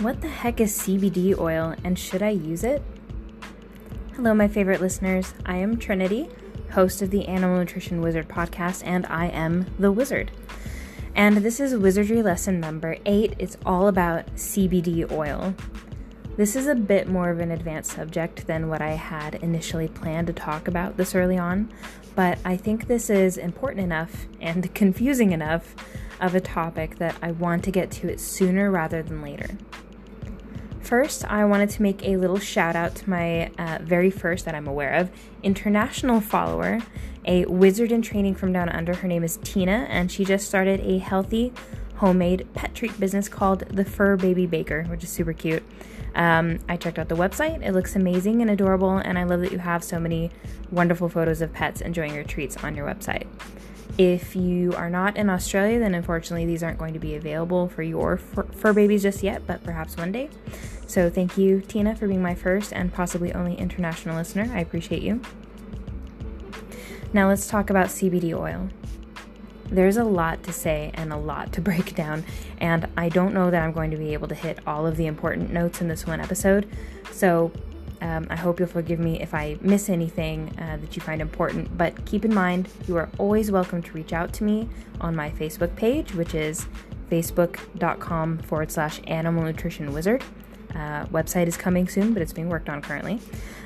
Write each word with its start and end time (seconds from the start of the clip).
What 0.00 0.22
the 0.22 0.28
heck 0.28 0.62
is 0.62 0.78
CBD 0.78 1.38
oil 1.38 1.74
and 1.84 1.98
should 1.98 2.22
I 2.22 2.30
use 2.30 2.64
it? 2.64 2.82
Hello, 4.14 4.32
my 4.32 4.48
favorite 4.48 4.80
listeners. 4.80 5.34
I 5.44 5.58
am 5.58 5.76
Trinity, 5.76 6.30
host 6.70 7.02
of 7.02 7.10
the 7.10 7.28
Animal 7.28 7.58
Nutrition 7.58 8.00
Wizard 8.00 8.26
podcast, 8.26 8.82
and 8.86 9.04
I 9.04 9.26
am 9.26 9.66
the 9.78 9.92
wizard. 9.92 10.30
And 11.14 11.36
this 11.36 11.60
is 11.60 11.76
Wizardry 11.76 12.22
lesson 12.22 12.60
number 12.60 12.96
eight. 13.04 13.34
It's 13.38 13.58
all 13.66 13.88
about 13.88 14.24
CBD 14.36 15.12
oil. 15.12 15.54
This 16.34 16.56
is 16.56 16.66
a 16.66 16.74
bit 16.74 17.06
more 17.06 17.28
of 17.28 17.38
an 17.38 17.50
advanced 17.50 17.92
subject 17.92 18.46
than 18.46 18.70
what 18.70 18.80
I 18.80 18.92
had 18.92 19.34
initially 19.34 19.88
planned 19.88 20.28
to 20.28 20.32
talk 20.32 20.66
about 20.66 20.96
this 20.96 21.14
early 21.14 21.36
on, 21.36 21.70
but 22.14 22.38
I 22.42 22.56
think 22.56 22.86
this 22.86 23.10
is 23.10 23.36
important 23.36 23.84
enough 23.84 24.28
and 24.40 24.74
confusing 24.74 25.32
enough 25.32 25.74
of 26.22 26.34
a 26.34 26.40
topic 26.40 26.96
that 26.96 27.16
I 27.20 27.32
want 27.32 27.64
to 27.64 27.70
get 27.70 27.90
to 27.90 28.08
it 28.08 28.18
sooner 28.18 28.70
rather 28.70 29.02
than 29.02 29.20
later. 29.20 29.58
First, 30.90 31.24
I 31.26 31.44
wanted 31.44 31.70
to 31.70 31.82
make 31.82 32.02
a 32.02 32.16
little 32.16 32.40
shout 32.40 32.74
out 32.74 32.96
to 32.96 33.08
my 33.08 33.52
uh, 33.60 33.78
very 33.80 34.10
first, 34.10 34.44
that 34.44 34.56
I'm 34.56 34.66
aware 34.66 34.92
of, 34.94 35.08
international 35.44 36.20
follower, 36.20 36.80
a 37.24 37.44
wizard 37.44 37.92
in 37.92 38.02
training 38.02 38.34
from 38.34 38.52
down 38.52 38.68
under. 38.68 38.94
Her 38.94 39.06
name 39.06 39.22
is 39.22 39.36
Tina, 39.44 39.86
and 39.88 40.10
she 40.10 40.24
just 40.24 40.48
started 40.48 40.80
a 40.80 40.98
healthy 40.98 41.52
homemade 41.98 42.48
pet 42.54 42.74
treat 42.74 42.98
business 42.98 43.28
called 43.28 43.60
the 43.68 43.84
Fur 43.84 44.16
Baby 44.16 44.46
Baker, 44.46 44.82
which 44.86 45.04
is 45.04 45.10
super 45.10 45.32
cute. 45.32 45.62
Um, 46.16 46.58
I 46.68 46.76
checked 46.76 46.98
out 46.98 47.08
the 47.08 47.14
website, 47.14 47.64
it 47.64 47.70
looks 47.70 47.94
amazing 47.94 48.42
and 48.42 48.50
adorable, 48.50 48.96
and 48.96 49.16
I 49.16 49.22
love 49.22 49.42
that 49.42 49.52
you 49.52 49.58
have 49.58 49.84
so 49.84 50.00
many 50.00 50.32
wonderful 50.72 51.08
photos 51.08 51.40
of 51.40 51.52
pets 51.52 51.80
enjoying 51.80 52.16
your 52.16 52.24
treats 52.24 52.56
on 52.64 52.74
your 52.74 52.84
website. 52.84 53.28
If 53.96 54.34
you 54.34 54.72
are 54.72 54.90
not 54.90 55.16
in 55.16 55.30
Australia, 55.30 55.78
then 55.78 55.94
unfortunately 55.94 56.46
these 56.46 56.64
aren't 56.64 56.78
going 56.78 56.94
to 56.94 57.00
be 57.00 57.14
available 57.14 57.68
for 57.68 57.84
your 57.84 58.16
fur, 58.16 58.42
fur 58.44 58.72
babies 58.72 59.02
just 59.02 59.22
yet, 59.22 59.46
but 59.46 59.62
perhaps 59.62 59.96
one 59.96 60.10
day. 60.10 60.30
So 60.90 61.08
thank 61.08 61.38
you, 61.38 61.60
Tina, 61.60 61.94
for 61.94 62.08
being 62.08 62.20
my 62.20 62.34
first 62.34 62.72
and 62.72 62.92
possibly 62.92 63.32
only 63.32 63.54
international 63.54 64.16
listener. 64.16 64.50
I 64.52 64.58
appreciate 64.58 65.02
you. 65.02 65.20
Now 67.12 67.28
let's 67.28 67.46
talk 67.46 67.70
about 67.70 67.86
CBD 67.86 68.36
oil. 68.36 68.68
There's 69.66 69.98
a 69.98 70.02
lot 70.02 70.42
to 70.42 70.52
say 70.52 70.90
and 70.94 71.12
a 71.12 71.16
lot 71.16 71.52
to 71.52 71.60
break 71.70 71.94
down, 71.94 72.24
and 72.58 72.88
I 72.96 73.08
don't 73.08 73.32
know 73.32 73.52
that 73.52 73.62
I'm 73.62 73.70
going 73.70 73.92
to 73.92 73.96
be 73.96 74.14
able 74.14 74.26
to 74.26 74.34
hit 74.34 74.58
all 74.66 74.84
of 74.84 74.96
the 74.96 75.06
important 75.06 75.52
notes 75.52 75.80
in 75.80 75.86
this 75.86 76.08
one 76.08 76.18
episode. 76.18 76.68
So 77.12 77.52
um, 78.00 78.26
I 78.28 78.34
hope 78.34 78.58
you'll 78.58 78.68
forgive 78.68 78.98
me 78.98 79.20
if 79.20 79.32
I 79.32 79.58
miss 79.60 79.90
anything 79.90 80.52
uh, 80.58 80.78
that 80.80 80.96
you 80.96 81.02
find 81.02 81.22
important, 81.22 81.78
but 81.78 82.04
keep 82.04 82.24
in 82.24 82.34
mind 82.34 82.68
you 82.88 82.96
are 82.96 83.08
always 83.16 83.52
welcome 83.52 83.80
to 83.80 83.92
reach 83.92 84.12
out 84.12 84.32
to 84.32 84.44
me 84.44 84.68
on 85.00 85.14
my 85.14 85.30
Facebook 85.30 85.76
page, 85.76 86.14
which 86.16 86.34
is 86.34 86.66
facebook.com 87.12 88.38
forward 88.38 88.72
slash 88.72 89.00
animal 89.06 89.44
nutrition 89.44 89.92
wizard. 89.92 90.24
Uh, 90.74 91.04
website 91.06 91.46
is 91.46 91.56
coming 91.56 91.88
soon, 91.88 92.12
but 92.12 92.22
it's 92.22 92.32
being 92.32 92.48
worked 92.48 92.68
on 92.68 92.80
currently. 92.80 93.20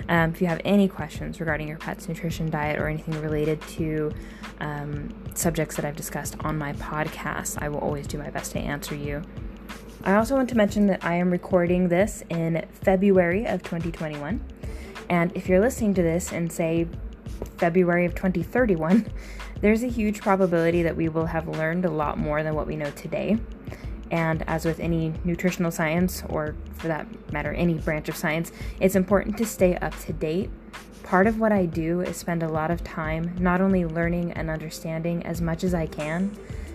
Um, 0.08 0.30
if 0.30 0.40
you 0.40 0.46
have 0.46 0.60
any 0.64 0.88
questions 0.88 1.40
regarding 1.40 1.68
your 1.68 1.78
pet's 1.78 2.08
nutrition 2.08 2.50
diet 2.50 2.78
or 2.78 2.88
anything 2.88 3.20
related 3.20 3.60
to 3.62 4.12
um, 4.60 5.14
subjects 5.34 5.76
that 5.76 5.84
I've 5.84 5.96
discussed 5.96 6.36
on 6.40 6.58
my 6.58 6.72
podcast, 6.74 7.62
I 7.62 7.68
will 7.68 7.78
always 7.78 8.06
do 8.06 8.18
my 8.18 8.30
best 8.30 8.52
to 8.52 8.58
answer 8.58 8.94
you. 8.94 9.22
I 10.04 10.14
also 10.16 10.36
want 10.36 10.50
to 10.50 10.56
mention 10.56 10.86
that 10.88 11.04
I 11.04 11.14
am 11.14 11.30
recording 11.30 11.88
this 11.88 12.22
in 12.28 12.64
February 12.82 13.46
of 13.46 13.62
2021. 13.62 14.38
And 15.08 15.32
if 15.34 15.48
you're 15.48 15.60
listening 15.60 15.94
to 15.94 16.02
this 16.02 16.32
in, 16.32 16.50
say, 16.50 16.86
February 17.56 18.04
of 18.04 18.14
2031, 18.14 19.06
there's 19.60 19.82
a 19.82 19.88
huge 19.88 20.20
probability 20.20 20.82
that 20.82 20.96
we 20.96 21.08
will 21.08 21.26
have 21.26 21.48
learned 21.48 21.84
a 21.84 21.90
lot 21.90 22.18
more 22.18 22.42
than 22.42 22.54
what 22.54 22.66
we 22.66 22.76
know 22.76 22.90
today. 22.90 23.38
And 24.14 24.44
as 24.48 24.64
with 24.64 24.78
any 24.78 25.12
nutritional 25.24 25.72
science, 25.72 26.22
or 26.28 26.54
for 26.74 26.86
that 26.86 27.32
matter, 27.32 27.52
any 27.52 27.74
branch 27.74 28.08
of 28.08 28.14
science, 28.14 28.52
it's 28.78 28.94
important 28.94 29.36
to 29.38 29.44
stay 29.44 29.74
up 29.78 29.98
to 30.02 30.12
date. 30.12 30.50
Part 31.02 31.26
of 31.26 31.40
what 31.40 31.50
I 31.50 31.66
do 31.66 32.00
is 32.00 32.16
spend 32.16 32.44
a 32.44 32.48
lot 32.48 32.70
of 32.70 32.84
time 32.84 33.34
not 33.40 33.60
only 33.60 33.84
learning 33.84 34.30
and 34.34 34.50
understanding 34.50 35.26
as 35.26 35.40
much 35.40 35.64
as 35.64 35.74
I 35.74 35.86
can 35.86 36.30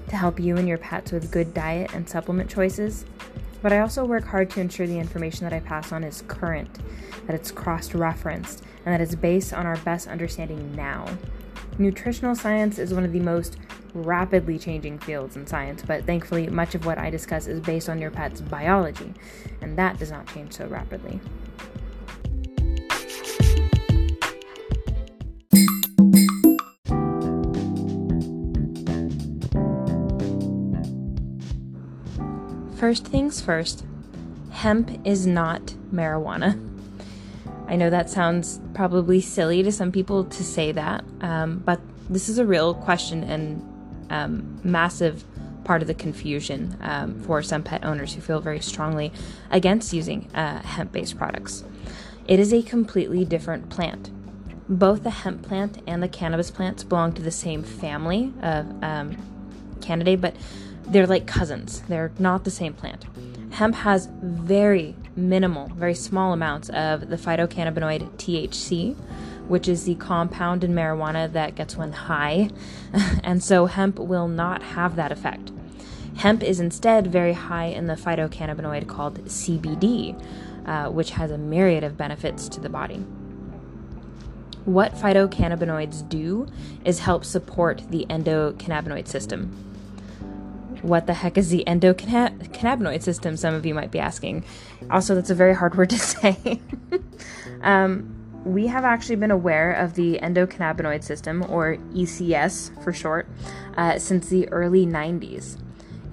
to 0.10 0.18
help 0.18 0.38
you 0.38 0.58
and 0.58 0.68
your 0.68 0.80
pets 0.80 1.14
with 1.14 1.32
good 1.32 1.54
diet 1.54 1.94
and 1.94 2.10
supplement 2.10 2.50
choices, 2.50 3.06
but 3.62 3.72
I 3.72 3.80
also 3.80 4.04
work 4.04 4.26
hard 4.26 4.50
to 4.50 4.60
ensure 4.60 4.86
the 4.86 5.00
information 5.00 5.46
that 5.46 5.54
I 5.54 5.62
pass 5.62 5.94
on 5.94 6.04
is 6.04 6.26
current, 6.28 6.78
that 7.26 7.36
it's 7.36 7.52
cross 7.52 7.94
referenced, 7.94 8.66
and 8.86 8.94
that 8.94 9.00
it's 9.00 9.16
based 9.16 9.54
on 9.54 9.66
our 9.66 9.78
best 9.78 10.10
understanding 10.10 10.76
now. 10.76 11.06
Nutritional 11.80 12.36
science 12.36 12.78
is 12.78 12.94
one 12.94 13.06
of 13.06 13.14
the 13.14 13.22
most 13.22 13.56
rapidly 13.94 14.60
changing 14.60 15.00
fields 15.00 15.38
in 15.38 15.48
science, 15.48 15.82
but 15.82 16.04
thankfully, 16.04 16.46
much 16.48 16.76
of 16.76 16.86
what 16.86 16.98
I 16.98 17.10
discuss 17.10 17.48
is 17.48 17.62
based 17.62 17.88
on 17.88 18.02
your 18.02 18.12
pet's 18.12 18.42
biology, 18.42 19.14
and 19.62 19.78
that 19.78 19.98
does 19.98 20.12
not 20.12 20.28
change 20.28 20.52
so 20.52 20.68
rapidly. 20.68 21.22
First 32.76 33.08
things 33.08 33.40
first, 33.40 33.86
hemp 34.52 35.00
is 35.06 35.26
not 35.26 35.76
marijuana. 35.94 36.69
I 37.70 37.76
know 37.76 37.92
that 37.92 38.10
sounds 38.10 38.60
probably 38.74 39.22
silly 39.22 39.62
to 39.62 39.72
some 39.72 39.92
people 39.92 40.26
to 40.26 40.44
say 40.44 40.72
that, 40.72 41.06
um, 41.22 41.60
but 41.60 41.80
this 42.10 42.28
is 42.28 42.40
a 42.40 42.46
real 42.46 42.74
question 42.74 43.24
and 43.24 44.08
um, 44.10 44.60
massive 44.64 45.24
part 45.66 45.84
of 45.84 45.88
the 45.88 45.94
confusion 45.94 46.76
um, 46.82 47.22
for 47.22 47.44
some 47.44 47.62
pet 47.62 47.86
owners 47.86 48.16
who 48.16 48.22
feel 48.22 48.42
very 48.42 48.60
strongly 48.60 49.14
against 49.52 49.94
using 49.94 50.28
uh, 50.34 50.64
hemp 50.64 50.92
based 50.92 51.16
products. 51.16 51.64
It 52.28 52.40
is 52.40 52.52
a 52.52 52.64
completely 52.64 53.24
different 53.24 53.70
plant. 53.70 54.10
Both 54.68 55.04
the 55.04 55.12
hemp 55.12 55.44
plant 55.44 55.80
and 55.86 56.02
the 56.02 56.08
cannabis 56.08 56.50
plants 56.50 56.84
belong 56.84 57.14
to 57.14 57.22
the 57.22 57.30
same 57.30 57.62
family 57.62 58.34
of 58.42 58.66
um, 58.84 59.16
Cannabidae, 59.80 60.20
but 60.20 60.36
they're 60.88 61.06
like 61.06 61.28
cousins. 61.28 61.82
They're 61.88 62.12
not 62.18 62.46
the 62.46 62.52
same 62.52 62.74
plant. 62.74 63.06
Hemp 63.52 63.76
has 63.76 64.10
very 64.24 64.96
minimal, 65.20 65.68
very 65.70 65.94
small 65.94 66.34
amounts 66.34 66.70
of 66.70 67.10
the 67.10 67.18
phytocannabinoid 67.18 68.10
THC, 68.18 68.96
which 69.48 69.68
is 69.68 69.86
the 69.86 69.96
compound 69.96 70.64
in 70.64 70.74
marijuana 70.74 71.32
that 71.34 71.56
gets 71.56 71.76
one 71.76 71.92
high, 71.92 72.50
and 73.24 73.44
so 73.44 73.66
hemp 73.66 74.00
will 74.00 74.28
not 74.28 74.62
have 74.62 74.96
that 74.96 75.12
effect. 75.12 75.52
Hemp 76.18 76.44
is 76.44 76.60
instead 76.60 77.08
very 77.08 77.34
high 77.34 77.66
in 77.66 77.88
the 77.88 77.96
phytocannabinoid 77.96 78.88
called 78.88 79.24
CBD, 79.26 80.20
uh, 80.66 80.90
which 80.90 81.12
has 81.12 81.32
a 81.32 81.38
myriad 81.38 81.84
of 81.84 81.98
benefits 81.98 82.50
to 82.50 82.60
the 82.60 82.70
body. 82.70 82.98
What 84.66 84.94
phytocannabinoids 84.94 86.08
do 86.10 86.48
is 86.84 87.00
help 87.00 87.26
support 87.26 87.84
the 87.90 88.06
endocannabinoid 88.10 89.08
system. 89.08 89.66
What 90.82 91.08
the 91.08 91.14
heck 91.14 91.38
is 91.38 91.50
the 91.50 91.64
endocannabinoid 91.66 93.02
system? 93.02 93.36
Some 93.36 93.56
of 93.56 93.66
you 93.66 93.74
might 93.74 93.90
be 93.90 94.00
asking. 94.00 94.44
Also, 94.90 95.16
that's 95.16 95.30
a 95.30 95.36
very 95.36 95.54
hard 95.54 95.76
word 95.76 95.90
to 95.92 96.00
say. 96.00 96.62
um, 97.62 98.16
we 98.46 98.68
have 98.68 98.84
actually 98.86 99.18
been 99.18 99.32
aware 99.32 99.72
of 99.74 99.96
the 99.96 100.20
endocannabinoid 100.22 101.04
system, 101.04 101.46
or 101.50 101.78
ECS 101.94 102.84
for 102.84 102.94
short, 102.94 103.28
uh, 103.78 104.00
since 104.00 104.28
the 104.28 104.48
early 104.50 104.86
90s. 104.86 105.58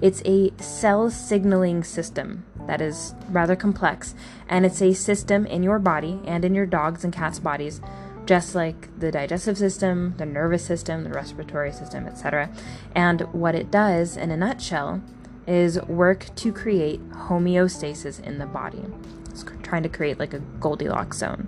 It's 0.01 0.21
a 0.25 0.51
cell 0.61 1.09
signaling 1.09 1.83
system 1.83 2.45
that 2.67 2.81
is 2.81 3.15
rather 3.29 3.55
complex, 3.55 4.13
and 4.47 4.65
it's 4.65 4.81
a 4.81 4.93
system 4.93 5.45
in 5.45 5.63
your 5.63 5.79
body 5.79 6.19
and 6.25 6.45
in 6.45 6.53
your 6.53 6.65
dogs 6.65 7.03
and 7.03 7.13
cats' 7.13 7.39
bodies, 7.39 7.81
just 8.25 8.53
like 8.53 8.99
the 8.99 9.11
digestive 9.11 9.57
system, 9.57 10.13
the 10.17 10.25
nervous 10.25 10.63
system, 10.63 11.03
the 11.03 11.09
respiratory 11.09 11.71
system, 11.71 12.05
etc. 12.05 12.49
And 12.93 13.21
what 13.33 13.55
it 13.55 13.71
does, 13.71 14.17
in 14.17 14.29
a 14.29 14.37
nutshell, 14.37 15.01
is 15.47 15.81
work 15.83 16.27
to 16.35 16.51
create 16.51 17.01
homeostasis 17.11 18.21
in 18.21 18.37
the 18.37 18.45
body. 18.45 18.83
It's 19.29 19.45
trying 19.63 19.83
to 19.83 19.89
create 19.89 20.19
like 20.19 20.33
a 20.33 20.39
Goldilocks 20.39 21.17
zone. 21.17 21.47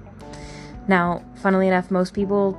Now, 0.87 1.23
funnily 1.35 1.67
enough, 1.67 1.91
most 1.91 2.13
people 2.13 2.57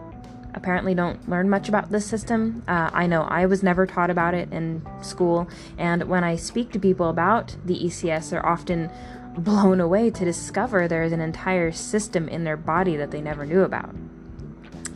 apparently 0.54 0.94
don't 0.94 1.28
learn 1.28 1.48
much 1.48 1.68
about 1.68 1.90
this 1.90 2.06
system. 2.06 2.62
Uh, 2.68 2.90
I 2.92 3.06
know 3.06 3.22
I 3.22 3.46
was 3.46 3.62
never 3.62 3.86
taught 3.86 4.10
about 4.10 4.34
it 4.34 4.52
in 4.52 4.86
school, 5.02 5.48
and 5.78 6.04
when 6.04 6.24
I 6.24 6.36
speak 6.36 6.72
to 6.72 6.78
people 6.78 7.08
about 7.08 7.56
the 7.64 7.78
ECS, 7.78 8.30
they're 8.30 8.44
often 8.44 8.90
blown 9.36 9.80
away 9.80 10.10
to 10.10 10.24
discover 10.24 10.88
there's 10.88 11.12
an 11.12 11.20
entire 11.20 11.72
system 11.72 12.28
in 12.28 12.44
their 12.44 12.56
body 12.56 12.96
that 12.96 13.10
they 13.10 13.20
never 13.20 13.46
knew 13.46 13.62
about. 13.62 13.94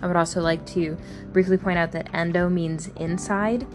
I 0.02 0.06
would 0.06 0.16
also 0.16 0.42
like 0.42 0.66
to 0.66 0.98
briefly 1.32 1.56
point 1.56 1.78
out 1.78 1.92
that 1.92 2.12
endo 2.12 2.48
means 2.48 2.88
inside, 2.96 3.66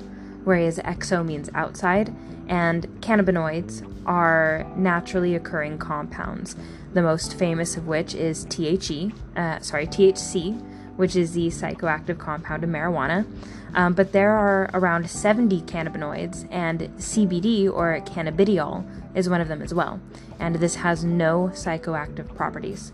whereas 0.50 0.80
exo 0.80 1.24
means 1.24 1.48
outside, 1.54 2.12
and 2.48 2.88
cannabinoids 3.02 3.86
are 4.08 4.66
naturally 4.76 5.36
occurring 5.36 5.78
compounds 5.78 6.56
the 6.92 7.04
most 7.04 7.38
famous 7.38 7.78
of 7.78 7.86
which 7.86 8.16
is 8.16 8.46
THE, 8.46 9.14
uh, 9.36 9.60
sorry, 9.60 9.86
THC, 9.86 10.60
which 10.96 11.16
is 11.16 11.34
the 11.34 11.50
psychoactive 11.50 12.18
compound 12.18 12.64
of 12.64 12.70
marijuana. 12.72 13.28
Um, 13.76 13.94
but 13.94 14.12
there 14.12 14.32
are 14.32 14.72
around 14.74 15.08
70 15.08 15.62
cannabinoids, 15.62 16.48
and 16.50 16.80
CBD 16.98 17.72
or 17.72 18.02
cannabidiol 18.02 18.84
is 19.16 19.30
one 19.30 19.42
of 19.42 19.50
them 19.50 19.62
as 19.62 19.72
well. 19.72 20.02
And 20.40 20.56
this 20.56 20.76
has 20.78 21.04
no 21.04 21.52
psychoactive 21.54 22.36
properties. 22.36 22.92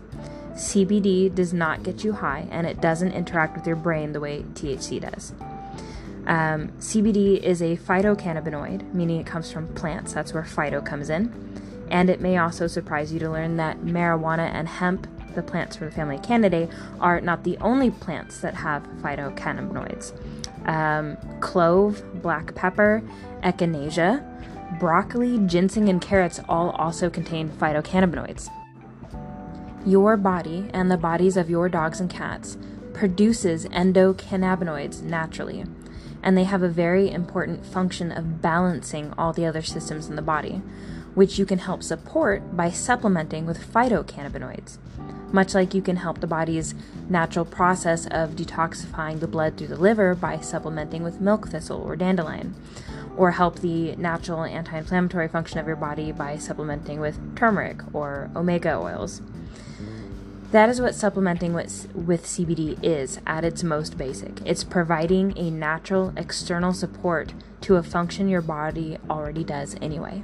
CBD 0.52 1.34
does 1.34 1.54
not 1.54 1.82
get 1.82 2.04
you 2.04 2.12
high, 2.12 2.48
and 2.50 2.66
it 2.66 2.82
doesn't 2.82 3.12
interact 3.12 3.56
with 3.56 3.66
your 3.66 3.76
brain 3.76 4.12
the 4.12 4.20
way 4.20 4.42
THC 4.42 5.00
does. 5.00 5.32
Um, 6.26 6.68
CBD 6.78 7.40
is 7.40 7.62
a 7.62 7.76
phytocannabinoid, 7.76 8.92
meaning 8.92 9.20
it 9.20 9.26
comes 9.26 9.50
from 9.52 9.68
plants. 9.74 10.12
That's 10.12 10.34
where 10.34 10.42
phyto 10.42 10.84
comes 10.84 11.08
in. 11.08 11.32
And 11.90 12.10
it 12.10 12.20
may 12.20 12.36
also 12.38 12.66
surprise 12.66 13.12
you 13.12 13.20
to 13.20 13.30
learn 13.30 13.56
that 13.56 13.80
marijuana 13.80 14.50
and 14.52 14.68
hemp, 14.68 15.06
the 15.34 15.42
plants 15.42 15.76
from 15.76 15.86
the 15.86 15.92
family 15.92 16.18
Cannabidae, 16.18 16.72
are 17.00 17.20
not 17.20 17.44
the 17.44 17.56
only 17.58 17.90
plants 17.90 18.40
that 18.40 18.54
have 18.54 18.82
phytocannabinoids. 19.02 20.12
Um, 20.68 21.16
clove, 21.40 22.02
black 22.22 22.54
pepper, 22.56 23.02
echinacea, 23.42 24.80
broccoli, 24.80 25.38
ginseng, 25.46 25.88
and 25.88 26.00
carrots 26.00 26.40
all 26.48 26.70
also 26.70 27.08
contain 27.08 27.48
phytocannabinoids. 27.48 28.50
Your 29.86 30.16
body 30.16 30.68
and 30.72 30.90
the 30.90 30.96
bodies 30.96 31.36
of 31.36 31.48
your 31.48 31.68
dogs 31.68 32.00
and 32.00 32.10
cats 32.10 32.56
produces 32.92 33.66
endocannabinoids 33.66 35.02
naturally, 35.02 35.64
and 36.22 36.36
they 36.36 36.44
have 36.44 36.62
a 36.62 36.68
very 36.68 37.10
important 37.10 37.64
function 37.64 38.12
of 38.12 38.40
balancing 38.42 39.12
all 39.16 39.32
the 39.32 39.46
other 39.46 39.62
systems 39.62 40.08
in 40.08 40.16
the 40.16 40.22
body, 40.22 40.62
which 41.14 41.38
you 41.38 41.46
can 41.46 41.58
help 41.58 41.82
support 41.82 42.56
by 42.56 42.70
supplementing 42.70 43.46
with 43.46 43.72
phytocannabinoids. 43.72 44.78
Much 45.32 45.54
like 45.54 45.74
you 45.74 45.82
can 45.82 45.96
help 45.96 46.20
the 46.20 46.26
body's 46.26 46.74
natural 47.08 47.44
process 47.44 48.06
of 48.06 48.30
detoxifying 48.30 49.20
the 49.20 49.26
blood 49.26 49.56
through 49.56 49.66
the 49.66 49.76
liver 49.76 50.14
by 50.14 50.38
supplementing 50.38 51.02
with 51.02 51.20
milk 51.20 51.48
thistle 51.48 51.82
or 51.82 51.96
dandelion, 51.96 52.54
or 53.16 53.32
help 53.32 53.58
the 53.60 53.96
natural 53.96 54.44
anti 54.44 54.78
inflammatory 54.78 55.28
function 55.28 55.58
of 55.58 55.66
your 55.66 55.76
body 55.76 56.12
by 56.12 56.36
supplementing 56.36 57.00
with 57.00 57.36
turmeric 57.36 57.80
or 57.92 58.30
omega 58.36 58.76
oils. 58.76 59.20
That 60.52 60.68
is 60.68 60.80
what 60.80 60.94
supplementing 60.94 61.52
with, 61.54 61.92
with 61.94 62.24
CBD 62.24 62.78
is 62.82 63.20
at 63.26 63.44
its 63.44 63.64
most 63.64 63.98
basic. 63.98 64.40
It's 64.46 64.62
providing 64.62 65.36
a 65.36 65.50
natural 65.50 66.12
external 66.16 66.72
support 66.72 67.34
to 67.62 67.76
a 67.76 67.82
function 67.82 68.28
your 68.28 68.42
body 68.42 68.96
already 69.10 69.42
does 69.42 69.74
anyway. 69.82 70.22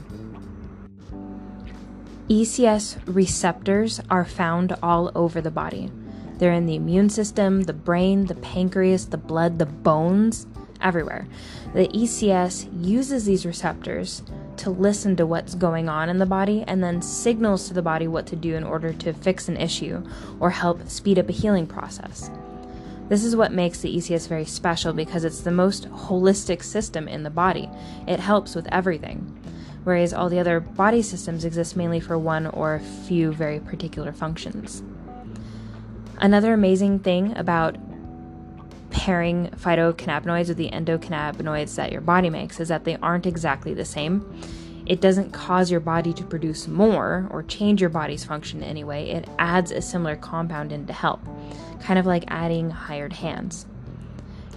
ECS 2.29 2.99
receptors 3.05 4.01
are 4.09 4.25
found 4.25 4.77
all 4.81 5.11
over 5.15 5.41
the 5.41 5.51
body. 5.51 5.91
They're 6.39 6.53
in 6.53 6.67
the 6.67 6.77
immune 6.77 7.11
system, 7.11 7.63
the 7.63 7.73
brain, 7.73 8.27
the 8.27 8.37
pancreas, 8.37 9.07
the 9.07 9.19
blood, 9.19 9.59
the 9.59 9.67
bones, 9.67 10.47
everywhere. 10.83 11.27
The 11.75 11.89
ECS 11.89 12.69
uses 12.85 13.25
these 13.25 13.47
receptors 13.47 14.23
to 14.59 14.71
listen 14.71 15.17
to 15.17 15.27
what's 15.27 15.55
going 15.55 15.89
on 15.89 16.09
in 16.09 16.19
the 16.19 16.27
body 16.27 16.65
and 16.67 16.83
then 16.83 17.01
signals 17.01 17.69
to 17.69 17.75
the 17.75 17.83
body 17.83 18.07
what 18.07 18.27
to 18.27 18.37
do 18.37 18.55
in 18.55 18.65
order 18.65 18.93
to 18.93 19.13
fix 19.13 19.49
an 19.49 19.57
issue 19.57 20.05
or 20.39 20.51
help 20.51 20.89
speed 20.89 21.19
up 21.19 21.29
a 21.29 21.33
healing 21.33 21.67
process. 21.67 22.31
This 23.09 23.25
is 23.25 23.37
what 23.37 23.53
makes 23.53 23.81
the 23.81 23.95
ECS 23.95 24.29
very 24.29 24.45
special 24.45 24.93
because 24.93 25.25
it's 25.25 25.41
the 25.41 25.51
most 25.51 25.89
holistic 25.91 26.63
system 26.63 27.09
in 27.09 27.23
the 27.23 27.31
body. 27.31 27.69
It 28.07 28.21
helps 28.21 28.55
with 28.55 28.67
everything, 28.73 29.39
whereas 29.85 30.15
all 30.15 30.29
the 30.29 30.39
other 30.39 30.61
body 30.61 31.03
systems 31.03 31.45
exist 31.45 31.77
mainly 31.77 32.01
for 32.01 32.17
one 32.17 32.47
or 32.47 32.75
a 32.75 32.81
few 32.81 33.33
very 33.33 33.61
particular 33.61 34.13
functions. 34.13 34.83
Another 36.19 36.53
amazing 36.53 37.01
thing 37.01 37.37
about 37.37 37.77
pairing 38.93 39.49
phytocannabinoids 39.57 40.49
with 40.49 40.59
the 40.59 40.71
endocannabinoids 40.71 41.75
that 41.77 41.91
your 41.91 42.03
body 42.03 42.31
makes 42.31 42.61
is 42.61 42.69
that 42.69 42.85
they 42.85 42.97
aren't 42.97 43.27
exactly 43.27 43.75
the 43.75 43.85
same. 43.85 44.25
It 44.85 45.01
doesn't 45.01 45.33
cause 45.33 45.71
your 45.71 45.81
body 45.81 46.13
to 46.13 46.25
produce 46.25 46.69
more 46.69 47.27
or 47.31 47.43
change 47.43 47.81
your 47.81 47.91
body's 47.91 48.25
function 48.25 48.63
in 48.63 48.69
any 48.69 48.85
way. 48.85 49.11
It 49.11 49.29
adds 49.39 49.71
a 49.71 49.81
similar 49.81 50.15
compound 50.15 50.73
in 50.73 50.87
to 50.87 50.93
help, 50.93 51.21
kind 51.81 51.99
of 51.99 52.07
like 52.07 52.25
adding 52.29 52.71
hired 52.71 53.15
hands. 53.15 53.67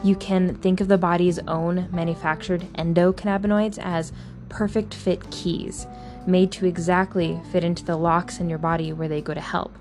You 0.04 0.16
can 0.16 0.56
think 0.56 0.82
of 0.82 0.90
the 0.90 0.98
body's 0.98 1.40
own 1.48 1.88
manufactured 1.92 2.62
endocannabinoids 2.74 3.80
as 3.80 4.12
perfect 4.50 4.94
fit 4.94 5.32
keys, 5.32 5.88
made 6.28 6.52
to 6.54 6.66
exactly 6.66 7.40
fit 7.52 7.64
into 7.64 7.86
the 7.86 7.96
locks 7.96 8.40
in 8.40 8.50
your 8.50 8.60
body 8.60 8.92
where 8.92 9.08
they 9.08 9.22
go 9.22 9.34
to 9.34 9.42
help. 9.42 9.76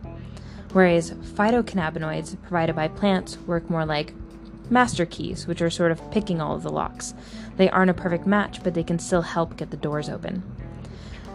Whereas 0.72 1.10
phytocannabinoids 1.10 2.40
provided 2.42 2.76
by 2.76 2.88
plants 2.88 3.38
work 3.38 3.68
more 3.68 3.84
like 3.84 4.12
master 4.70 5.06
keys, 5.06 5.46
which 5.46 5.62
are 5.62 5.70
sort 5.70 5.92
of 5.92 6.10
picking 6.10 6.40
all 6.40 6.54
of 6.54 6.62
the 6.62 6.70
locks. 6.70 7.14
They 7.56 7.68
aren't 7.70 7.90
a 7.90 7.94
perfect 7.94 8.26
match, 8.26 8.62
but 8.62 8.74
they 8.74 8.84
can 8.84 8.98
still 8.98 9.22
help 9.22 9.56
get 9.56 9.70
the 9.70 9.76
doors 9.76 10.08
open. 10.08 10.42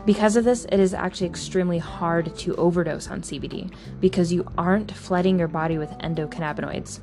Because 0.06 0.36
of 0.36 0.46
this, 0.46 0.66
it 0.66 0.80
is 0.80 0.94
actually 0.94 1.28
extremely 1.28 1.78
hard 1.78 2.36
to 2.38 2.56
overdose 2.56 3.10
on 3.10 3.22
CBD 3.22 3.72
because 4.00 4.34
you 4.34 4.50
aren't 4.58 4.92
flooding 4.92 5.38
your 5.38 5.48
body 5.48 5.78
with 5.78 5.92
endocannabinoids. 6.00 7.00